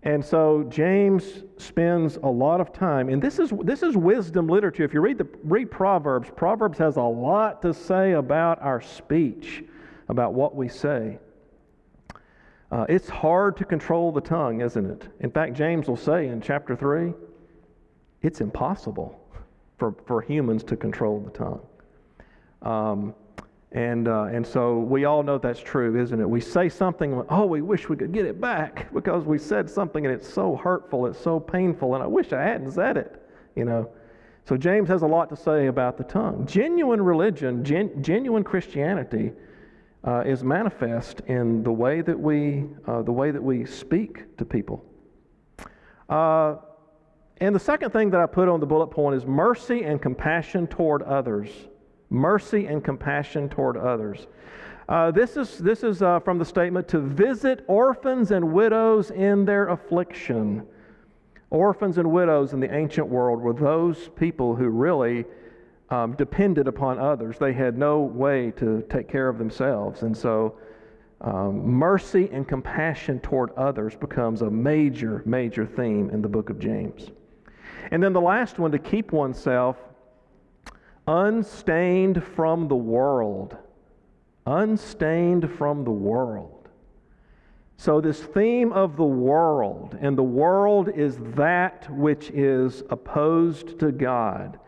And 0.05 0.23
so 0.23 0.65
James 0.65 1.45
spends 1.57 2.17
a 2.17 2.29
lot 2.29 2.61
of 2.61 2.75
time, 2.75 3.09
and 3.09 3.23
this 3.23 3.39
is, 3.39 3.53
this 3.63 3.83
is 3.83 3.97
wisdom 3.97 4.47
literature. 4.47 4.85
If 4.85 4.93
you 4.93 5.01
read, 5.01 5.17
the, 5.17 5.27
read 5.43 5.71
Proverbs, 5.71 6.31
Proverbs 6.37 6.77
has 6.77 6.97
a 6.97 7.03
lot 7.03 7.63
to 7.63 7.73
say 7.73 8.13
about 8.13 8.61
our 8.61 8.83
speech, 8.83 9.65
about 10.11 10.35
what 10.35 10.55
we 10.55 10.69
say. 10.69 11.19
Uh, 12.71 12.85
it's 12.87 13.09
hard 13.09 13.57
to 13.57 13.65
control 13.65 14.13
the 14.13 14.21
tongue, 14.21 14.61
isn't 14.61 14.85
it? 14.85 15.09
In 15.21 15.31
fact, 15.31 15.55
James 15.55 15.89
will 15.89 15.97
say 15.97 16.29
in 16.29 16.41
chapter 16.41 16.77
3 16.77 17.15
it's 18.21 18.41
impossible 18.43 19.19
for, 19.79 19.95
for 20.07 20.21
humans 20.21 20.65
to 20.65 20.77
control 20.77 21.21
the 21.21 21.31
tongue. 21.31 21.61
Um, 22.61 23.15
and, 23.75 24.07
uh, 24.07 24.29
and 24.31 24.47
so 24.47 24.79
we 24.79 25.05
all 25.05 25.25
know 25.25 25.37
that's 25.37 25.59
true, 25.59 26.01
isn't 26.01 26.21
it? 26.21 26.31
We 26.31 26.41
say 26.41 26.69
something, 26.69 27.25
oh, 27.29 27.45
we 27.45 27.61
wish 27.61 27.89
we 27.89 27.97
could 27.97 28.13
get 28.13 28.25
it 28.25 28.41
back 28.41 28.93
because 28.95 29.25
we 29.25 29.37
said 29.37 29.69
something 29.69 30.07
and 30.07 30.15
it's 30.15 30.33
so 30.33 30.55
hurtful, 30.55 31.07
it's 31.07 31.19
so 31.19 31.41
painful, 31.41 31.95
and 31.95 32.03
I 32.03 32.07
wish 32.07 32.33
I 32.33 32.41
hadn't 32.41 32.71
said 32.71 32.97
it, 32.97 33.21
you 33.57 33.65
know. 33.65 33.91
So 34.45 34.57
James 34.57 34.89
has 34.91 35.03
a 35.03 35.07
lot 35.07 35.29
to 35.31 35.37
say 35.37 35.67
about 35.67 35.99
the 35.99 36.05
tongue. 36.05 36.47
Genuine 36.47 37.03
religion, 37.03 37.65
gen, 37.65 38.01
genuine 38.01 38.45
Christianity 38.45 39.33
uh, 40.07 40.21
is 40.21 40.45
manifest 40.45 41.21
in 41.27 41.65
the 41.65 41.73
way 41.73 42.01
that 42.01 42.19
we, 42.19 42.67
uh, 42.87 43.03
the 43.03 43.13
way 43.13 43.33
that 43.33 43.43
we 43.43 43.65
speak 43.65 44.37
to 44.37 44.45
people. 44.45 44.85
Uh, 46.09 46.57
and 47.39 47.53
the 47.53 47.61
second 47.61 47.91
thing 47.91 48.11
that 48.11 48.21
I 48.21 48.27
put 48.27 48.49
on 48.49 48.61
the 48.61 48.67
bullet 48.67 48.89
point 48.89 49.17
is 49.17 49.27
mercy 49.27 49.83
and 49.83 50.01
compassion 50.01 50.69
toward 50.69 51.03
others. 51.03 51.49
Mercy 52.15 52.67
and 52.67 52.83
compassion 52.83 53.49
toward 53.49 53.77
others. 53.77 54.27
Uh, 54.89 55.11
this 55.11 55.37
is, 55.37 55.59
this 55.59 55.83
is 55.83 56.01
uh, 56.01 56.21
from 56.21 56.39
the 56.39 56.45
statement 56.45 56.87
to 56.89 57.01
visit 57.01 57.65
orphans 57.67 58.31
and 58.31 58.53
widows 58.53 59.11
in 59.11 59.45
their 59.45 59.69
affliction. 59.69 60.67
Orphans 61.51 61.99
and 61.99 62.11
widows 62.11 62.53
in 62.53 62.61
the 62.61 62.73
ancient 62.73 63.09
world 63.09 63.41
were 63.41 63.53
those 63.53 64.11
people 64.17 64.55
who 64.55 64.69
really 64.69 65.25
um, 65.91 66.13
depended 66.13 66.69
upon 66.69 66.99
others. 66.99 67.37
They 67.39 67.53
had 67.53 67.77
no 67.77 68.01
way 68.01 68.53
to 68.53 68.85
take 68.89 69.09
care 69.09 69.29
of 69.29 69.39
themselves. 69.39 70.03
And 70.03 70.17
so, 70.17 70.57
um, 71.21 71.67
mercy 71.67 72.29
and 72.33 72.47
compassion 72.47 73.19
toward 73.21 73.51
others 73.53 73.97
becomes 73.97 74.43
a 74.43 74.51
major, 74.51 75.23
major 75.25 75.65
theme 75.65 76.11
in 76.11 76.21
the 76.21 76.29
book 76.29 76.51
of 76.51 76.59
James. 76.59 77.11
And 77.91 78.03
then 78.03 78.13
the 78.13 78.21
last 78.21 78.59
one 78.59 78.71
to 78.73 78.79
keep 78.79 79.13
oneself 79.13 79.77
unstained 81.07 82.23
from 82.23 82.69
the 82.69 82.77
world. 82.77 83.57
Unstained 84.47 85.51
from 85.57 85.85
the 85.85 85.91
world. 85.91 86.69
So, 87.77 88.01
this 88.01 88.21
theme 88.21 88.73
of 88.73 88.97
the 88.97 89.05
world, 89.05 89.99
and 90.01 90.17
the 90.17 90.23
world 90.23 90.89
is 90.89 91.19
that 91.35 91.91
which 91.91 92.31
is 92.31 92.83
opposed 92.91 93.81
to 93.81 93.91
God 93.91 94.59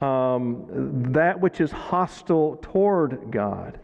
um, 0.00 1.12
that 1.12 1.40
which 1.40 1.60
is 1.60 1.70
hostile 1.70 2.56
toward 2.62 3.30
God. 3.30 3.78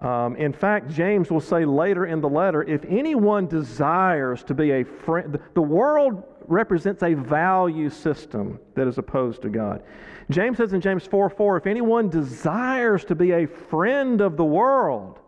Um, 0.00 0.36
in 0.36 0.52
fact, 0.52 0.90
James 0.90 1.30
will 1.30 1.40
say 1.40 1.64
later 1.64 2.06
in 2.06 2.20
the 2.20 2.28
letter 2.28 2.62
if 2.62 2.84
anyone 2.84 3.46
desires 3.46 4.42
to 4.44 4.54
be 4.54 4.72
a 4.72 4.84
friend, 4.84 5.38
the 5.54 5.62
world 5.62 6.22
represents 6.46 7.02
a 7.02 7.14
value 7.14 7.88
system 7.88 8.58
that 8.74 8.86
is 8.86 8.98
opposed 8.98 9.42
to 9.42 9.48
God. 9.48 9.82
James 10.30 10.56
says 10.56 10.72
in 10.72 10.80
James 10.80 11.06
4 11.06 11.30
4, 11.30 11.56
if 11.58 11.66
anyone 11.66 12.08
desires 12.08 13.04
to 13.04 13.14
be 13.14 13.32
a 13.32 13.46
friend 13.46 14.20
of 14.20 14.36
the 14.36 14.44
world, 14.44 15.20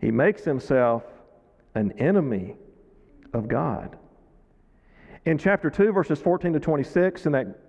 he 0.00 0.10
makes 0.10 0.44
himself 0.44 1.04
an 1.74 1.92
enemy 1.92 2.56
of 3.32 3.48
God. 3.48 3.96
In 5.24 5.38
chapter 5.38 5.70
2, 5.70 5.92
verses 5.92 6.20
14 6.20 6.52
to 6.52 6.60
26, 6.60 7.26
in 7.26 7.32
that 7.32 7.63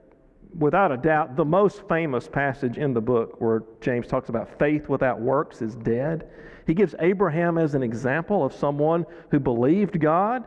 without 0.57 0.91
a 0.91 0.97
doubt, 0.97 1.35
the 1.35 1.45
most 1.45 1.87
famous 1.87 2.27
passage 2.27 2.77
in 2.77 2.93
the 2.93 3.01
book 3.01 3.39
where 3.41 3.63
James 3.81 4.07
talks 4.07 4.29
about 4.29 4.57
faith 4.57 4.87
without 4.87 5.19
works 5.19 5.61
is 5.61 5.75
dead. 5.75 6.29
He 6.65 6.73
gives 6.73 6.95
Abraham 6.99 7.57
as 7.57 7.75
an 7.75 7.83
example 7.83 8.43
of 8.43 8.53
someone 8.53 9.05
who 9.31 9.39
believed 9.39 9.99
God 9.99 10.45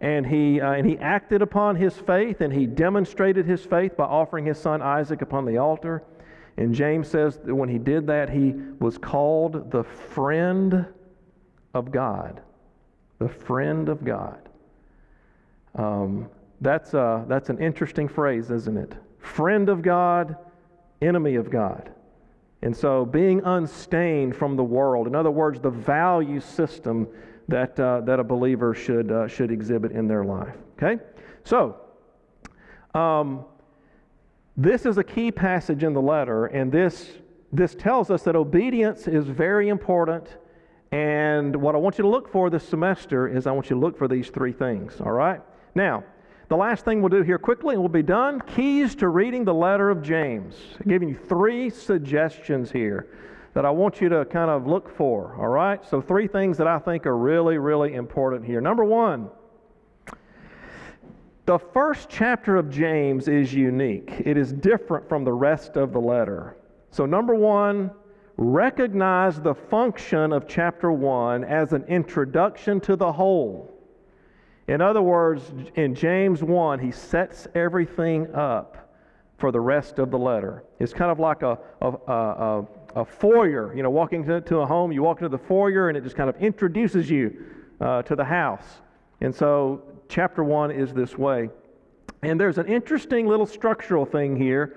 and 0.00 0.26
he, 0.26 0.60
uh, 0.60 0.72
and 0.72 0.86
he 0.86 0.98
acted 0.98 1.42
upon 1.42 1.76
his 1.76 1.96
faith 1.96 2.40
and 2.40 2.52
he 2.52 2.66
demonstrated 2.66 3.46
his 3.46 3.64
faith 3.64 3.96
by 3.96 4.04
offering 4.04 4.44
his 4.46 4.58
son 4.58 4.82
Isaac 4.82 5.22
upon 5.22 5.44
the 5.44 5.58
altar. 5.58 6.02
And 6.56 6.74
James 6.74 7.08
says 7.08 7.38
that 7.44 7.54
when 7.54 7.68
he 7.68 7.78
did 7.78 8.06
that, 8.08 8.28
he 8.28 8.54
was 8.80 8.98
called 8.98 9.70
the 9.70 9.84
friend 9.84 10.86
of 11.74 11.92
God. 11.92 12.42
The 13.18 13.28
friend 13.28 13.88
of 13.88 14.04
God. 14.04 14.48
Um, 15.74 16.28
that's, 16.60 16.94
uh, 16.94 17.24
that's 17.28 17.48
an 17.48 17.58
interesting 17.60 18.08
phrase, 18.08 18.50
isn't 18.50 18.76
it? 18.76 18.94
Friend 19.22 19.68
of 19.68 19.80
God, 19.80 20.36
enemy 21.00 21.36
of 21.36 21.50
God. 21.50 21.90
And 22.62 22.76
so 22.76 23.04
being 23.04 23.42
unstained 23.44 24.36
from 24.36 24.56
the 24.56 24.64
world, 24.64 25.06
in 25.06 25.14
other 25.14 25.30
words, 25.30 25.60
the 25.60 25.70
value 25.70 26.40
system 26.40 27.08
that, 27.48 27.78
uh, 27.78 28.00
that 28.02 28.20
a 28.20 28.24
believer 28.24 28.74
should, 28.74 29.10
uh, 29.10 29.26
should 29.26 29.50
exhibit 29.50 29.92
in 29.92 30.06
their 30.06 30.24
life. 30.24 30.54
Okay? 30.76 31.02
So, 31.44 31.76
um, 32.94 33.44
this 34.56 34.86
is 34.86 34.98
a 34.98 35.04
key 35.04 35.32
passage 35.32 35.82
in 35.82 35.92
the 35.92 36.00
letter, 36.00 36.46
and 36.46 36.70
this, 36.70 37.10
this 37.52 37.74
tells 37.74 38.10
us 38.10 38.22
that 38.24 38.36
obedience 38.36 39.08
is 39.08 39.24
very 39.26 39.68
important. 39.68 40.36
And 40.92 41.56
what 41.56 41.74
I 41.74 41.78
want 41.78 41.96
you 41.96 42.02
to 42.02 42.08
look 42.08 42.30
for 42.30 42.50
this 42.50 42.68
semester 42.68 43.26
is 43.26 43.46
I 43.46 43.52
want 43.52 43.70
you 43.70 43.76
to 43.76 43.80
look 43.80 43.96
for 43.96 44.08
these 44.08 44.28
three 44.28 44.52
things, 44.52 45.00
all 45.00 45.12
right? 45.12 45.40
Now, 45.74 46.04
the 46.52 46.56
last 46.58 46.84
thing 46.84 47.00
we'll 47.00 47.08
do 47.08 47.22
here 47.22 47.38
quickly, 47.38 47.72
and 47.72 47.82
we'll 47.82 47.88
be 47.88 48.02
done 48.02 48.38
keys 48.42 48.94
to 48.94 49.08
reading 49.08 49.42
the 49.42 49.54
letter 49.54 49.88
of 49.88 50.02
James. 50.02 50.54
I'm 50.78 50.86
giving 50.86 51.08
you 51.08 51.16
three 51.16 51.70
suggestions 51.70 52.70
here 52.70 53.08
that 53.54 53.64
I 53.64 53.70
want 53.70 54.02
you 54.02 54.10
to 54.10 54.26
kind 54.26 54.50
of 54.50 54.66
look 54.66 54.94
for, 54.94 55.34
all 55.38 55.48
right? 55.48 55.82
So, 55.82 56.02
three 56.02 56.26
things 56.26 56.58
that 56.58 56.66
I 56.66 56.78
think 56.78 57.06
are 57.06 57.16
really, 57.16 57.56
really 57.56 57.94
important 57.94 58.44
here. 58.44 58.60
Number 58.60 58.84
one, 58.84 59.30
the 61.46 61.58
first 61.58 62.10
chapter 62.10 62.56
of 62.56 62.68
James 62.68 63.28
is 63.28 63.54
unique, 63.54 64.12
it 64.22 64.36
is 64.36 64.52
different 64.52 65.08
from 65.08 65.24
the 65.24 65.32
rest 65.32 65.78
of 65.78 65.94
the 65.94 66.00
letter. 66.00 66.58
So, 66.90 67.06
number 67.06 67.34
one, 67.34 67.90
recognize 68.36 69.40
the 69.40 69.54
function 69.54 70.34
of 70.34 70.46
chapter 70.46 70.92
one 70.92 71.44
as 71.44 71.72
an 71.72 71.84
introduction 71.84 72.78
to 72.80 72.94
the 72.94 73.10
whole. 73.10 73.71
In 74.68 74.80
other 74.80 75.02
words, 75.02 75.52
in 75.74 75.94
James 75.94 76.42
1, 76.42 76.78
he 76.78 76.92
sets 76.92 77.48
everything 77.54 78.32
up 78.34 78.82
for 79.38 79.50
the 79.50 79.60
rest 79.60 79.98
of 79.98 80.10
the 80.10 80.18
letter. 80.18 80.62
It's 80.78 80.92
kind 80.92 81.10
of 81.10 81.18
like 81.18 81.42
a, 81.42 81.58
a, 81.80 81.88
a, 81.88 82.66
a 82.94 83.04
foyer. 83.04 83.74
You 83.74 83.82
know, 83.82 83.90
walking 83.90 84.24
to, 84.24 84.58
a 84.58 84.66
home, 84.66 84.92
you 84.92 85.02
walk 85.02 85.18
into 85.18 85.28
the 85.28 85.42
foyer 85.42 85.88
and 85.88 85.98
it 85.98 86.04
just 86.04 86.14
kind 86.14 86.30
of 86.30 86.36
introduces 86.40 87.10
you 87.10 87.44
uh, 87.80 88.02
to 88.02 88.14
the 88.14 88.24
house. 88.24 88.80
And 89.20 89.34
so, 89.34 89.82
chapter 90.08 90.44
1 90.44 90.70
is 90.70 90.92
this 90.92 91.18
way. 91.18 91.50
And 92.22 92.38
there's 92.38 92.58
an 92.58 92.66
interesting 92.66 93.26
little 93.26 93.46
structural 93.46 94.06
thing 94.06 94.36
here 94.36 94.76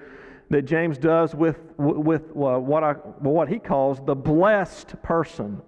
that 0.50 0.64
James 0.64 0.98
does 0.98 1.36
with, 1.36 1.60
with 1.78 2.24
uh, 2.32 2.60
what, 2.60 2.84
I, 2.84 2.94
what 2.94 3.50
he 3.50 3.60
calls 3.60 4.00
the 4.06 4.16
blessed 4.16 5.02
person. 5.04 5.62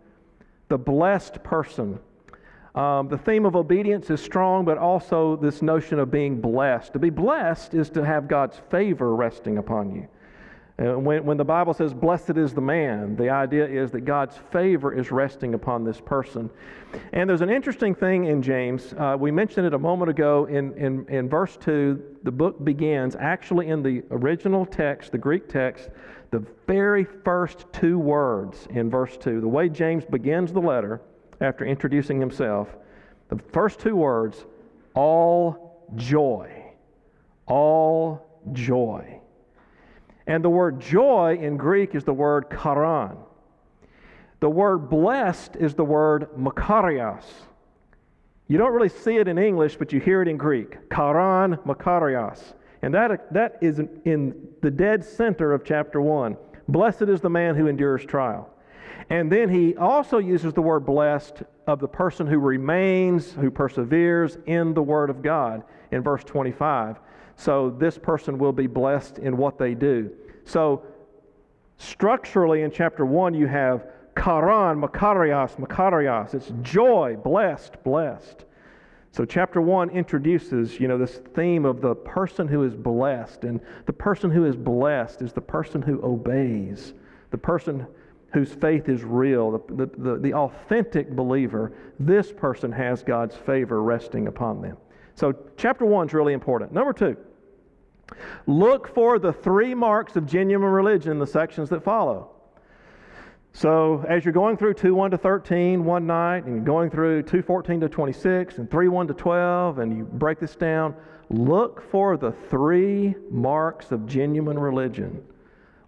The 0.69 0.77
blessed 0.77 1.43
person. 1.43 1.99
Um, 2.77 3.07
the 3.07 3.17
theme 3.17 3.47
of 3.47 3.55
obedience 3.55 4.11
is 4.11 4.21
strong, 4.21 4.63
but 4.63 4.77
also 4.77 5.35
this 5.35 5.63
notion 5.63 5.97
of 5.97 6.11
being 6.11 6.39
blessed. 6.39 6.93
To 6.93 6.99
be 6.99 7.09
blessed 7.09 7.73
is 7.73 7.89
to 7.89 8.05
have 8.05 8.27
God's 8.27 8.61
favor 8.69 9.15
resting 9.15 9.57
upon 9.57 9.95
you. 9.95 10.07
Uh, 10.79 10.99
when, 10.99 11.25
when 11.25 11.37
the 11.37 11.43
Bible 11.43 11.73
says, 11.73 11.91
blessed 11.91 12.37
is 12.37 12.53
the 12.53 12.61
man, 12.61 13.15
the 13.15 13.31
idea 13.31 13.65
is 13.65 13.89
that 13.89 14.01
God's 14.01 14.37
favor 14.51 14.93
is 14.93 15.09
resting 15.09 15.55
upon 15.55 15.83
this 15.83 15.99
person. 15.99 16.51
And 17.13 17.27
there's 17.27 17.41
an 17.41 17.49
interesting 17.49 17.95
thing 17.95 18.25
in 18.25 18.43
James. 18.43 18.93
Uh, 18.93 19.17
we 19.19 19.31
mentioned 19.31 19.65
it 19.65 19.73
a 19.73 19.79
moment 19.79 20.11
ago 20.11 20.45
in, 20.45 20.71
in, 20.77 21.03
in 21.09 21.27
verse 21.27 21.57
2. 21.57 22.19
The 22.21 22.31
book 22.31 22.63
begins, 22.63 23.15
actually, 23.15 23.69
in 23.69 23.81
the 23.81 24.03
original 24.11 24.67
text, 24.67 25.11
the 25.11 25.17
Greek 25.17 25.49
text, 25.49 25.89
the 26.29 26.45
very 26.67 27.05
first 27.05 27.65
two 27.73 27.97
words 27.97 28.67
in 28.69 28.91
verse 28.91 29.17
2. 29.17 29.41
The 29.41 29.47
way 29.47 29.67
James 29.67 30.05
begins 30.05 30.53
the 30.53 30.61
letter 30.61 31.01
after 31.41 31.65
introducing 31.65 32.19
himself, 32.19 32.75
the 33.29 33.37
first 33.51 33.79
two 33.79 33.95
words, 33.95 34.45
all 34.93 35.87
joy. 35.95 36.51
All 37.45 38.43
joy. 38.53 39.21
And 40.25 40.43
the 40.43 40.49
word 40.49 40.79
joy 40.79 41.37
in 41.39 41.57
Greek 41.57 41.95
is 41.95 42.03
the 42.03 42.13
word 42.13 42.47
charan. 42.51 43.17
The 44.39 44.49
word 44.49 44.89
blessed 44.89 45.55
is 45.55 45.73
the 45.73 45.85
word 45.85 46.29
makarios. 46.37 47.23
You 48.47 48.57
don't 48.57 48.73
really 48.73 48.89
see 48.89 49.17
it 49.17 49.27
in 49.27 49.37
English, 49.37 49.77
but 49.77 49.91
you 49.91 49.99
hear 49.99 50.21
it 50.21 50.27
in 50.27 50.37
Greek. 50.37 50.77
Charan 50.93 51.57
makarios. 51.65 52.53
And 52.81 52.93
that, 52.93 53.33
that 53.33 53.57
is 53.61 53.79
in 54.05 54.35
the 54.61 54.71
dead 54.71 55.03
center 55.03 55.53
of 55.53 55.63
chapter 55.65 56.01
1. 56.01 56.37
Blessed 56.67 57.03
is 57.03 57.21
the 57.21 57.29
man 57.29 57.55
who 57.55 57.67
endures 57.67 58.05
trial. 58.05 58.49
And 59.09 59.31
then 59.31 59.49
he 59.49 59.75
also 59.75 60.17
uses 60.17 60.53
the 60.53 60.61
word 60.61 60.85
blessed 60.85 61.43
of 61.67 61.79
the 61.79 61.87
person 61.87 62.25
who 62.25 62.39
remains, 62.39 63.33
who 63.33 63.51
perseveres 63.51 64.37
in 64.45 64.73
the 64.73 64.81
Word 64.81 65.09
of 65.09 65.21
God 65.21 65.63
in 65.91 66.01
verse 66.01 66.23
25. 66.23 66.99
So 67.35 67.69
this 67.69 67.97
person 67.97 68.37
will 68.37 68.53
be 68.53 68.67
blessed 68.67 69.19
in 69.19 69.37
what 69.37 69.57
they 69.57 69.75
do. 69.75 70.11
So 70.45 70.83
structurally 71.77 72.61
in 72.61 72.71
chapter 72.71 73.05
1, 73.05 73.33
you 73.33 73.47
have 73.47 73.87
Charan, 74.17 74.81
Makarios, 74.81 75.57
Makarios. 75.57 76.33
It's 76.33 76.51
joy, 76.63 77.17
blessed, 77.23 77.83
blessed. 77.83 78.45
So 79.11 79.25
chapter 79.25 79.61
1 79.61 79.89
introduces, 79.91 80.79
you 80.79 80.87
know, 80.87 80.97
this 80.97 81.21
theme 81.35 81.65
of 81.65 81.81
the 81.81 81.95
person 81.95 82.47
who 82.47 82.63
is 82.63 82.75
blessed. 82.75 83.43
And 83.43 83.59
the 83.85 83.93
person 83.93 84.31
who 84.31 84.45
is 84.45 84.55
blessed 84.55 85.21
is 85.21 85.33
the 85.33 85.41
person 85.41 85.81
who 85.81 86.01
obeys, 86.01 86.93
the 87.31 87.37
person 87.37 87.85
whose 88.33 88.53
faith 88.53 88.89
is 88.89 89.03
real, 89.03 89.51
the, 89.51 89.85
the, 89.85 89.85
the, 89.97 90.17
the 90.17 90.33
authentic 90.33 91.15
believer. 91.15 91.73
This 91.99 92.31
person 92.31 92.71
has 92.71 93.03
God's 93.03 93.35
favor 93.35 93.81
resting 93.81 94.27
upon 94.27 94.61
them. 94.61 94.77
So 95.15 95.33
chapter 95.57 95.85
1 95.85 96.07
is 96.07 96.13
really 96.13 96.33
important. 96.33 96.71
Number 96.71 96.93
2, 96.93 97.17
Look 98.45 98.93
for 98.93 99.19
the 99.19 99.33
three 99.33 99.73
marks 99.73 100.15
of 100.15 100.25
genuine 100.25 100.69
religion 100.69 101.11
in 101.11 101.19
the 101.19 101.27
sections 101.27 101.69
that 101.69 101.83
follow. 101.83 102.31
So, 103.53 104.05
as 104.07 104.23
you're 104.23 104.33
going 104.33 104.55
through 104.55 104.75
2 104.75 104.93
1 104.93 105.11
to 105.11 105.17
13 105.17 105.83
one 105.83 106.05
night, 106.05 106.45
and 106.45 106.55
you're 106.55 106.63
going 106.63 106.89
through 106.89 107.23
2 107.23 107.41
14 107.41 107.81
to 107.81 107.89
26, 107.89 108.59
and 108.59 108.69
3 108.69 108.87
1 108.87 109.07
to 109.07 109.13
12, 109.13 109.79
and 109.79 109.97
you 109.97 110.03
break 110.03 110.39
this 110.39 110.55
down, 110.55 110.95
look 111.29 111.81
for 111.89 112.17
the 112.17 112.31
three 112.31 113.15
marks 113.31 113.91
of 113.91 114.05
genuine 114.05 114.59
religion. 114.59 115.23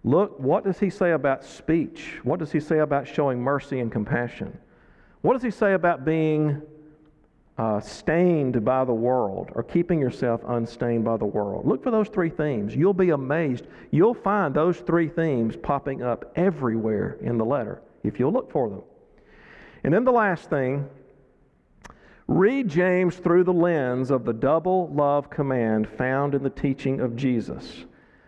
Look, 0.02 0.38
what 0.40 0.64
does 0.64 0.78
he 0.78 0.90
say 0.90 1.12
about 1.12 1.44
speech? 1.44 2.20
What 2.22 2.38
does 2.38 2.52
he 2.52 2.60
say 2.60 2.78
about 2.78 3.06
showing 3.06 3.40
mercy 3.40 3.80
and 3.80 3.92
compassion? 3.92 4.58
What 5.20 5.34
does 5.34 5.42
he 5.42 5.50
say 5.50 5.74
about 5.74 6.04
being 6.04 6.62
uh, 7.60 7.78
stained 7.78 8.64
by 8.64 8.86
the 8.86 8.94
world 8.94 9.50
or 9.54 9.62
keeping 9.62 10.00
yourself 10.00 10.40
unstained 10.48 11.04
by 11.04 11.18
the 11.18 11.26
world. 11.26 11.66
Look 11.66 11.82
for 11.82 11.90
those 11.90 12.08
three 12.08 12.30
themes. 12.30 12.74
You'll 12.74 12.94
be 12.94 13.10
amazed. 13.10 13.66
You'll 13.90 14.14
find 14.14 14.54
those 14.54 14.78
three 14.78 15.08
themes 15.08 15.56
popping 15.56 16.02
up 16.02 16.32
everywhere 16.36 17.18
in 17.20 17.36
the 17.36 17.44
letter 17.44 17.82
if 18.02 18.18
you'll 18.18 18.32
look 18.32 18.50
for 18.50 18.70
them. 18.70 18.80
And 19.84 19.92
then 19.92 20.04
the 20.04 20.10
last 20.12 20.48
thing 20.48 20.88
read 22.26 22.66
James 22.66 23.16
through 23.16 23.44
the 23.44 23.52
lens 23.52 24.10
of 24.10 24.24
the 24.24 24.32
double 24.32 24.88
love 24.88 25.28
command 25.28 25.86
found 25.86 26.34
in 26.34 26.42
the 26.42 26.48
teaching 26.48 27.00
of 27.00 27.14
Jesus. 27.14 27.84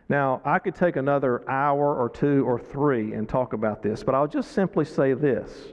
Now, 0.09 0.43
I 0.45 0.59
could 0.59 0.75
take 0.75 0.97
another 0.97 1.49
hour 1.49 1.97
or 1.97 2.09
two 2.09 2.45
or 2.47 2.59
three 2.59 3.15
and 3.15 3.29
talk 3.29 3.53
about 3.53 3.83
this, 3.83 4.03
but 4.03 4.15
I'll 4.15 4.27
just 4.27 4.53
simply 4.53 4.85
say 4.85 5.15
this 5.15 5.73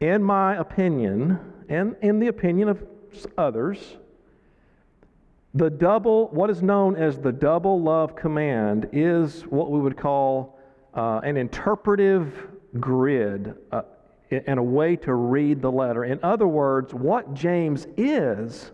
in 0.00 0.22
my 0.22 0.56
opinion, 0.56 1.38
and 1.68 1.96
in 2.02 2.18
the 2.18 2.28
opinion 2.28 2.68
of 2.68 2.84
others, 3.38 3.96
the 5.54 5.70
double, 5.70 6.28
what 6.28 6.50
is 6.50 6.62
known 6.62 6.96
as 6.96 7.18
the 7.18 7.32
double 7.32 7.80
love 7.80 8.14
command, 8.14 8.88
is 8.92 9.42
what 9.42 9.70
we 9.70 9.80
would 9.80 9.96
call 9.96 10.58
uh, 10.94 11.20
an 11.24 11.36
interpretive 11.38 12.48
grid 12.78 13.54
uh, 13.72 13.82
and 14.30 14.58
a 14.58 14.62
way 14.62 14.96
to 14.96 15.14
read 15.14 15.62
the 15.62 15.70
letter. 15.70 16.04
In 16.04 16.20
other 16.22 16.46
words, 16.46 16.92
what 16.92 17.32
James 17.32 17.86
is 17.96 18.70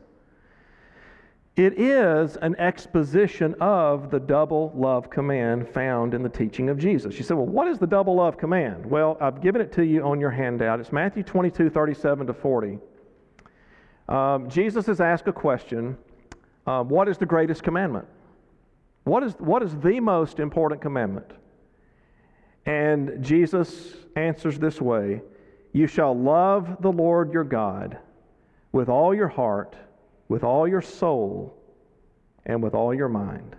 it 1.55 1.79
is 1.79 2.37
an 2.37 2.57
exposition 2.57 3.55
of 3.61 4.11
the 4.11 4.19
double 4.19 4.73
love 4.75 5.11
command 5.11 5.69
found 5.69 6.15
in 6.15 6.23
the 6.23 6.29
teaching 6.29 6.71
of 6.71 6.79
Jesus. 6.79 7.19
You 7.19 7.25
say, 7.25 7.35
well, 7.35 7.45
what 7.45 7.69
is 7.69 7.79
the 7.79 7.87
double 7.87 8.15
love 8.15 8.39
command? 8.39 8.87
Well, 8.87 9.19
I've 9.21 9.43
given 9.43 9.61
it 9.61 9.71
to 9.73 9.85
you 9.85 10.03
on 10.03 10.19
your 10.19 10.31
handout. 10.31 10.81
It's 10.81 10.93
Matthew 10.93 11.23
22, 11.23 11.69
37 11.69 12.27
to 12.29 12.33
40. 12.33 12.79
Um, 14.09 14.49
Jesus 14.49 14.87
has 14.87 15.01
asked 15.01 15.29
a 15.29 15.33
question 15.33 15.99
um, 16.67 16.89
What 16.89 17.09
is 17.09 17.19
the 17.19 17.27
greatest 17.27 17.63
commandment? 17.63 18.07
What 19.05 19.23
is, 19.23 19.35
what 19.35 19.63
is 19.63 19.77
the 19.77 20.01
most 20.01 20.39
important 20.39 20.81
commandment? 20.81 21.33
And 22.65 23.23
Jesus 23.23 23.95
answers 24.17 24.59
this 24.59 24.81
way 24.81 25.21
You 25.73 25.87
shall 25.87 26.19
love 26.19 26.79
the 26.81 26.93
Lord 26.93 27.33
your 27.33 27.45
God 27.45 27.99
with 28.73 28.89
all 28.89 29.15
your 29.15 29.29
heart 29.29 29.77
with 30.29 30.45
all 30.45 30.67
your 30.67 30.83
soul 30.83 31.57
and 32.47 32.63
with 32.63 32.75
all 32.75 32.95
your 32.95 33.09
mind. 33.09 33.57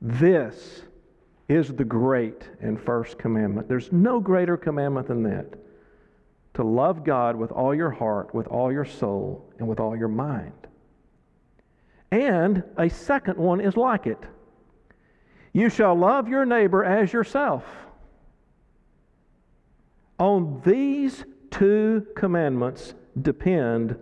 This 0.00 0.82
is 1.48 1.72
the 1.72 1.84
great 1.84 2.48
and 2.60 2.80
first 2.80 3.18
commandment. 3.18 3.68
There's 3.68 3.90
no 3.92 4.20
greater 4.20 4.56
commandment 4.56 5.08
than 5.08 5.22
that 5.24 5.46
to 6.54 6.62
love 6.62 7.04
God 7.04 7.36
with 7.36 7.52
all 7.52 7.74
your 7.74 7.90
heart, 7.90 8.34
with 8.34 8.46
all 8.48 8.72
your 8.72 8.84
soul, 8.84 9.48
and 9.58 9.68
with 9.68 9.80
all 9.80 9.96
your 9.96 10.08
mind. 10.08 10.52
And 12.10 12.64
a 12.76 12.88
second 12.88 13.38
one 13.38 13.60
is 13.60 13.76
like 13.76 14.06
it 14.06 14.18
you 15.52 15.68
shall 15.68 15.94
love 15.94 16.28
your 16.28 16.44
neighbor 16.44 16.84
as 16.84 17.12
yourself. 17.12 17.64
On 20.18 20.60
these 20.64 21.24
two 21.50 22.06
commandments 22.14 22.94
depend 23.20 23.96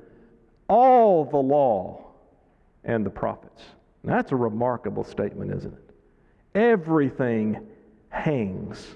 all 0.69 1.25
the 1.25 1.37
law 1.37 2.05
and 2.85 3.05
the 3.05 3.11
prophets. 3.11 3.63
Now, 4.03 4.17
that's 4.17 4.33
a 4.33 4.37
remarkable 4.37 5.05
statement, 5.05 5.53
isn't 5.53 5.73
it? 5.73 5.91
Everything 6.55 7.67
hangs. 8.09 8.87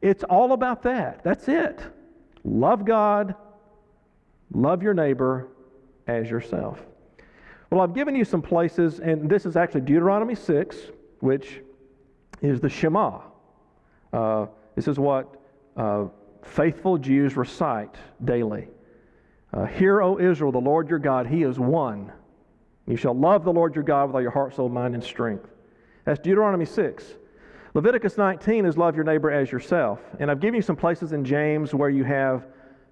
It's 0.00 0.24
all 0.24 0.52
about 0.52 0.82
that. 0.82 1.22
That's 1.22 1.48
it. 1.48 1.80
Love 2.44 2.84
God, 2.84 3.34
love 4.52 4.82
your 4.82 4.94
neighbor 4.94 5.48
as 6.06 6.28
yourself. 6.28 6.84
Well, 7.70 7.80
I've 7.80 7.94
given 7.94 8.14
you 8.14 8.24
some 8.24 8.42
places, 8.42 8.98
and 8.98 9.30
this 9.30 9.46
is 9.46 9.56
actually 9.56 9.82
Deuteronomy 9.82 10.34
6, 10.34 10.76
which 11.20 11.60
is 12.42 12.60
the 12.60 12.68
Shema. 12.68 13.20
Uh, 14.12 14.46
this 14.74 14.88
is 14.88 14.98
what 14.98 15.40
uh, 15.76 16.06
faithful 16.42 16.98
Jews 16.98 17.36
recite 17.36 17.94
daily. 18.24 18.68
Uh, 19.52 19.66
Hear, 19.66 20.00
O 20.00 20.18
Israel, 20.18 20.52
the 20.52 20.58
Lord 20.58 20.88
your 20.88 20.98
God, 20.98 21.26
He 21.26 21.42
is 21.42 21.58
one. 21.58 22.12
You 22.86 22.96
shall 22.96 23.14
love 23.14 23.44
the 23.44 23.52
Lord 23.52 23.74
your 23.74 23.84
God 23.84 24.06
with 24.06 24.16
all 24.16 24.22
your 24.22 24.30
heart, 24.30 24.54
soul, 24.54 24.68
mind, 24.68 24.94
and 24.94 25.04
strength. 25.04 25.48
That's 26.04 26.20
Deuteronomy 26.20 26.64
6. 26.64 27.04
Leviticus 27.74 28.18
19 28.18 28.66
is 28.66 28.76
love 28.76 28.96
your 28.96 29.04
neighbor 29.04 29.30
as 29.30 29.50
yourself. 29.50 30.00
And 30.18 30.30
I've 30.30 30.40
given 30.40 30.56
you 30.56 30.62
some 30.62 30.76
places 30.76 31.12
in 31.12 31.24
James 31.24 31.74
where 31.74 31.90
you 31.90 32.04
have, 32.04 32.46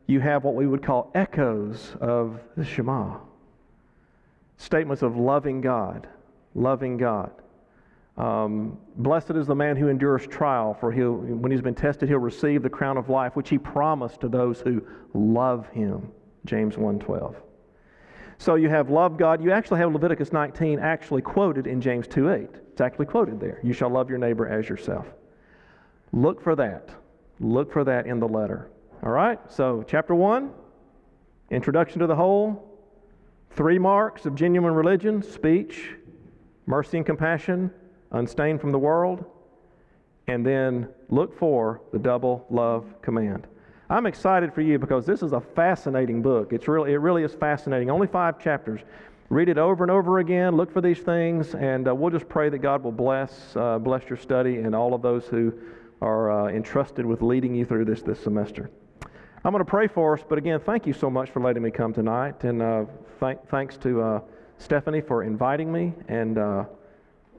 you 0.06 0.20
have 0.20 0.44
what 0.44 0.54
we 0.54 0.66
would 0.66 0.82
call 0.82 1.10
echoes 1.14 1.96
of 2.00 2.40
the 2.56 2.64
Shema. 2.64 3.16
Statements 4.56 5.02
of 5.02 5.16
loving 5.16 5.60
God, 5.60 6.06
loving 6.54 6.96
God. 6.96 7.32
Um, 8.16 8.78
Blessed 8.96 9.30
is 9.32 9.46
the 9.46 9.54
man 9.54 9.76
who 9.76 9.88
endures 9.88 10.26
trial, 10.26 10.74
for 10.74 10.92
he'll, 10.92 11.14
when 11.14 11.50
he's 11.50 11.62
been 11.62 11.74
tested, 11.74 12.08
he'll 12.08 12.18
receive 12.18 12.62
the 12.62 12.70
crown 12.70 12.96
of 12.96 13.08
life, 13.08 13.34
which 13.34 13.48
he 13.48 13.58
promised 13.58 14.20
to 14.20 14.28
those 14.28 14.60
who 14.60 14.82
love 15.14 15.68
him. 15.70 16.10
James 16.44 16.76
1:12. 16.76 17.37
So 18.38 18.55
you 18.55 18.70
have 18.70 18.88
love 18.88 19.18
God. 19.18 19.42
You 19.42 19.53
actually 19.53 19.81
have 19.81 19.92
Leviticus 19.92 20.33
19 20.33 20.79
actually 20.79 21.22
quoted 21.22 21.66
in 21.66 21.81
James 21.81 22.09
2:8. 22.09 22.57
It's 22.72 22.81
actually 22.81 23.07
quoted 23.07 23.38
there. 23.38 23.61
You 23.62 23.72
shall 23.72 23.90
love 23.90 24.09
your 24.09 24.18
neighbor 24.18 24.48
as 24.48 24.68
yourself. 24.68 25.07
Look 26.12 26.40
for 26.40 26.57
that. 26.57 26.88
Look 27.38 27.70
for 27.70 27.85
that 27.85 28.07
in 28.07 28.18
the 28.18 28.29
letter. 28.29 28.68
All 29.03 29.12
right? 29.12 29.38
So, 29.50 29.85
chapter 29.87 30.14
1, 30.14 30.50
introduction 31.50 32.00
to 32.00 32.07
the 32.07 32.16
whole, 32.16 32.66
three 33.50 33.79
marks 33.79 34.26
of 34.26 34.35
genuine 34.35 34.74
religion 34.74 35.22
speech, 35.22 35.94
mercy 36.66 36.98
and 36.98 37.07
compassion, 37.07 37.70
unstained 38.12 38.61
from 38.61 38.72
the 38.72 38.79
world, 38.79 39.24
and 40.26 40.46
then 40.46 40.88
look 41.09 41.37
for 41.37 41.81
the 41.92 41.98
double 41.98 42.46
love 42.50 43.00
command. 43.03 43.46
I'm 43.90 44.07
excited 44.07 44.55
for 44.55 44.61
you 44.61 44.79
because 44.79 45.05
this 45.05 45.20
is 45.20 45.33
a 45.33 45.40
fascinating 45.40 46.22
book. 46.22 46.53
It's 46.53 46.68
really, 46.68 46.92
it 46.92 46.98
really 46.98 47.24
is 47.24 47.35
fascinating. 47.35 47.90
Only 47.90 48.07
five 48.07 48.38
chapters. 48.38 48.83
Read 49.31 49.48
it 49.48 49.59
over 49.59 49.83
and 49.83 49.90
over 49.90 50.20
again. 50.20 50.57
Look 50.57 50.72
for 50.72 50.81
these 50.81 51.00
things, 51.00 51.57
and 51.57 51.88
uh, 51.88 51.94
we'll 51.94 52.12
just 52.12 52.29
pray 52.29 52.48
that 52.50 52.59
God 52.59 52.85
will 52.85 52.92
bless 52.92 53.57
uh, 53.57 53.79
bless 53.79 54.09
your 54.09 54.16
study 54.16 54.59
and 54.59 54.76
all 54.76 54.94
of 54.94 55.03
those 55.03 55.26
who 55.26 55.53
are 56.00 56.31
uh, 56.31 56.53
entrusted 56.53 57.05
with 57.05 57.20
leading 57.20 57.53
you 57.53 57.64
through 57.64 57.85
this 57.85 58.00
this 58.00 58.20
semester. 58.20 58.70
I'm 59.44 59.50
going 59.50 59.64
to 59.64 59.68
pray 59.68 59.88
for 59.88 60.16
us, 60.16 60.24
but 60.29 60.38
again, 60.38 60.61
thank 60.61 60.87
you 60.87 60.92
so 60.92 61.11
much 61.11 61.31
for 61.31 61.40
letting 61.40 61.62
me 61.64 61.72
come 61.72 61.92
tonight, 61.92 62.44
and 62.44 62.62
uh, 62.62 62.85
th- 63.18 63.38
thanks 63.48 63.76
to 63.79 64.03
uh, 64.03 64.20
Stephanie 64.59 65.00
for 65.00 65.24
inviting 65.24 65.72
me. 65.72 65.94
And 66.07 66.38
uh, 66.38 66.64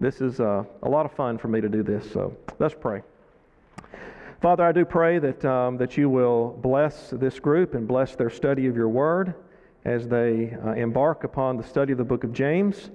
this 0.02 0.20
is 0.20 0.42
a 0.42 0.66
lot 0.84 1.06
of 1.06 1.14
fun 1.14 1.38
for 1.38 1.48
me 1.48 1.62
to 1.62 1.70
do 1.70 1.82
this. 1.82 2.12
So 2.12 2.36
let's 2.60 2.76
pray. 2.76 3.04
Father, 4.42 4.66
I 4.66 4.72
do 4.72 4.86
pray 4.86 5.20
that, 5.20 5.46
um, 5.46 5.78
that 5.78 5.98
you 5.98 6.10
will 6.10 6.58
bless 6.64 7.12
this 7.12 7.40
group 7.40 7.76
and 7.76 7.88
bless 7.88 8.16
their 8.16 8.32
study 8.32 8.66
of 8.66 8.76
your 8.76 8.90
word 8.90 9.36
as 9.86 10.08
they 10.08 10.58
uh, 10.66 10.72
embark 10.72 11.24
upon 11.24 11.58
the 11.58 11.64
study 11.64 11.92
of 11.92 12.00
the 12.00 12.04
book 12.04 12.24
of 12.24 12.34
James. 12.34 12.90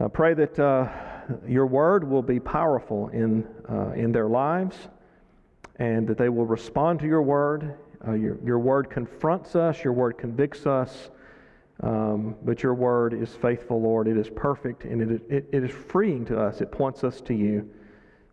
I 0.00 0.08
pray 0.08 0.32
that 0.32 0.58
uh, 0.58 0.88
your 1.46 1.66
word 1.66 2.08
will 2.08 2.22
be 2.22 2.40
powerful 2.40 3.08
in, 3.08 3.46
uh, 3.68 3.90
in 3.90 4.10
their 4.10 4.26
lives 4.26 4.88
and 5.76 6.08
that 6.08 6.16
they 6.16 6.30
will 6.30 6.46
respond 6.46 7.00
to 7.00 7.06
your 7.06 7.20
word. 7.20 7.76
Uh, 8.08 8.12
your, 8.12 8.38
your 8.42 8.58
word 8.58 8.88
confronts 8.88 9.54
us, 9.54 9.84
your 9.84 9.92
word 9.92 10.16
convicts 10.16 10.66
us, 10.66 11.10
um, 11.82 12.36
but 12.42 12.62
your 12.62 12.72
word 12.72 13.12
is 13.12 13.34
faithful, 13.34 13.82
Lord. 13.82 14.08
It 14.08 14.16
is 14.16 14.30
perfect 14.30 14.84
and 14.84 15.02
it, 15.02 15.22
it, 15.28 15.48
it 15.52 15.62
is 15.62 15.70
freeing 15.70 16.24
to 16.24 16.40
us, 16.40 16.62
it 16.62 16.72
points 16.72 17.04
us 17.04 17.20
to 17.20 17.34
you. 17.34 17.68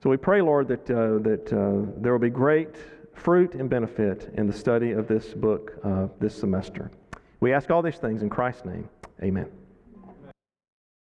So 0.01 0.09
we 0.09 0.17
pray, 0.17 0.41
Lord, 0.41 0.69
that, 0.69 0.89
uh, 0.89 1.19
that 1.19 1.51
uh, 1.51 1.91
there 2.01 2.13
will 2.13 2.19
be 2.19 2.29
great 2.29 2.75
fruit 3.13 3.53
and 3.55 3.69
benefit 3.69 4.33
in 4.35 4.47
the 4.47 4.53
study 4.53 4.91
of 4.91 5.07
this 5.07 5.33
book 5.33 5.73
uh, 5.83 6.07
this 6.19 6.33
semester. 6.33 6.89
We 7.41 7.51
ask 7.51 7.69
all 7.69 7.81
these 7.81 7.97
things 7.97 8.21
in 8.21 8.29
Christ's 8.29 8.65
name. 8.65 8.88
Amen. 9.21 9.59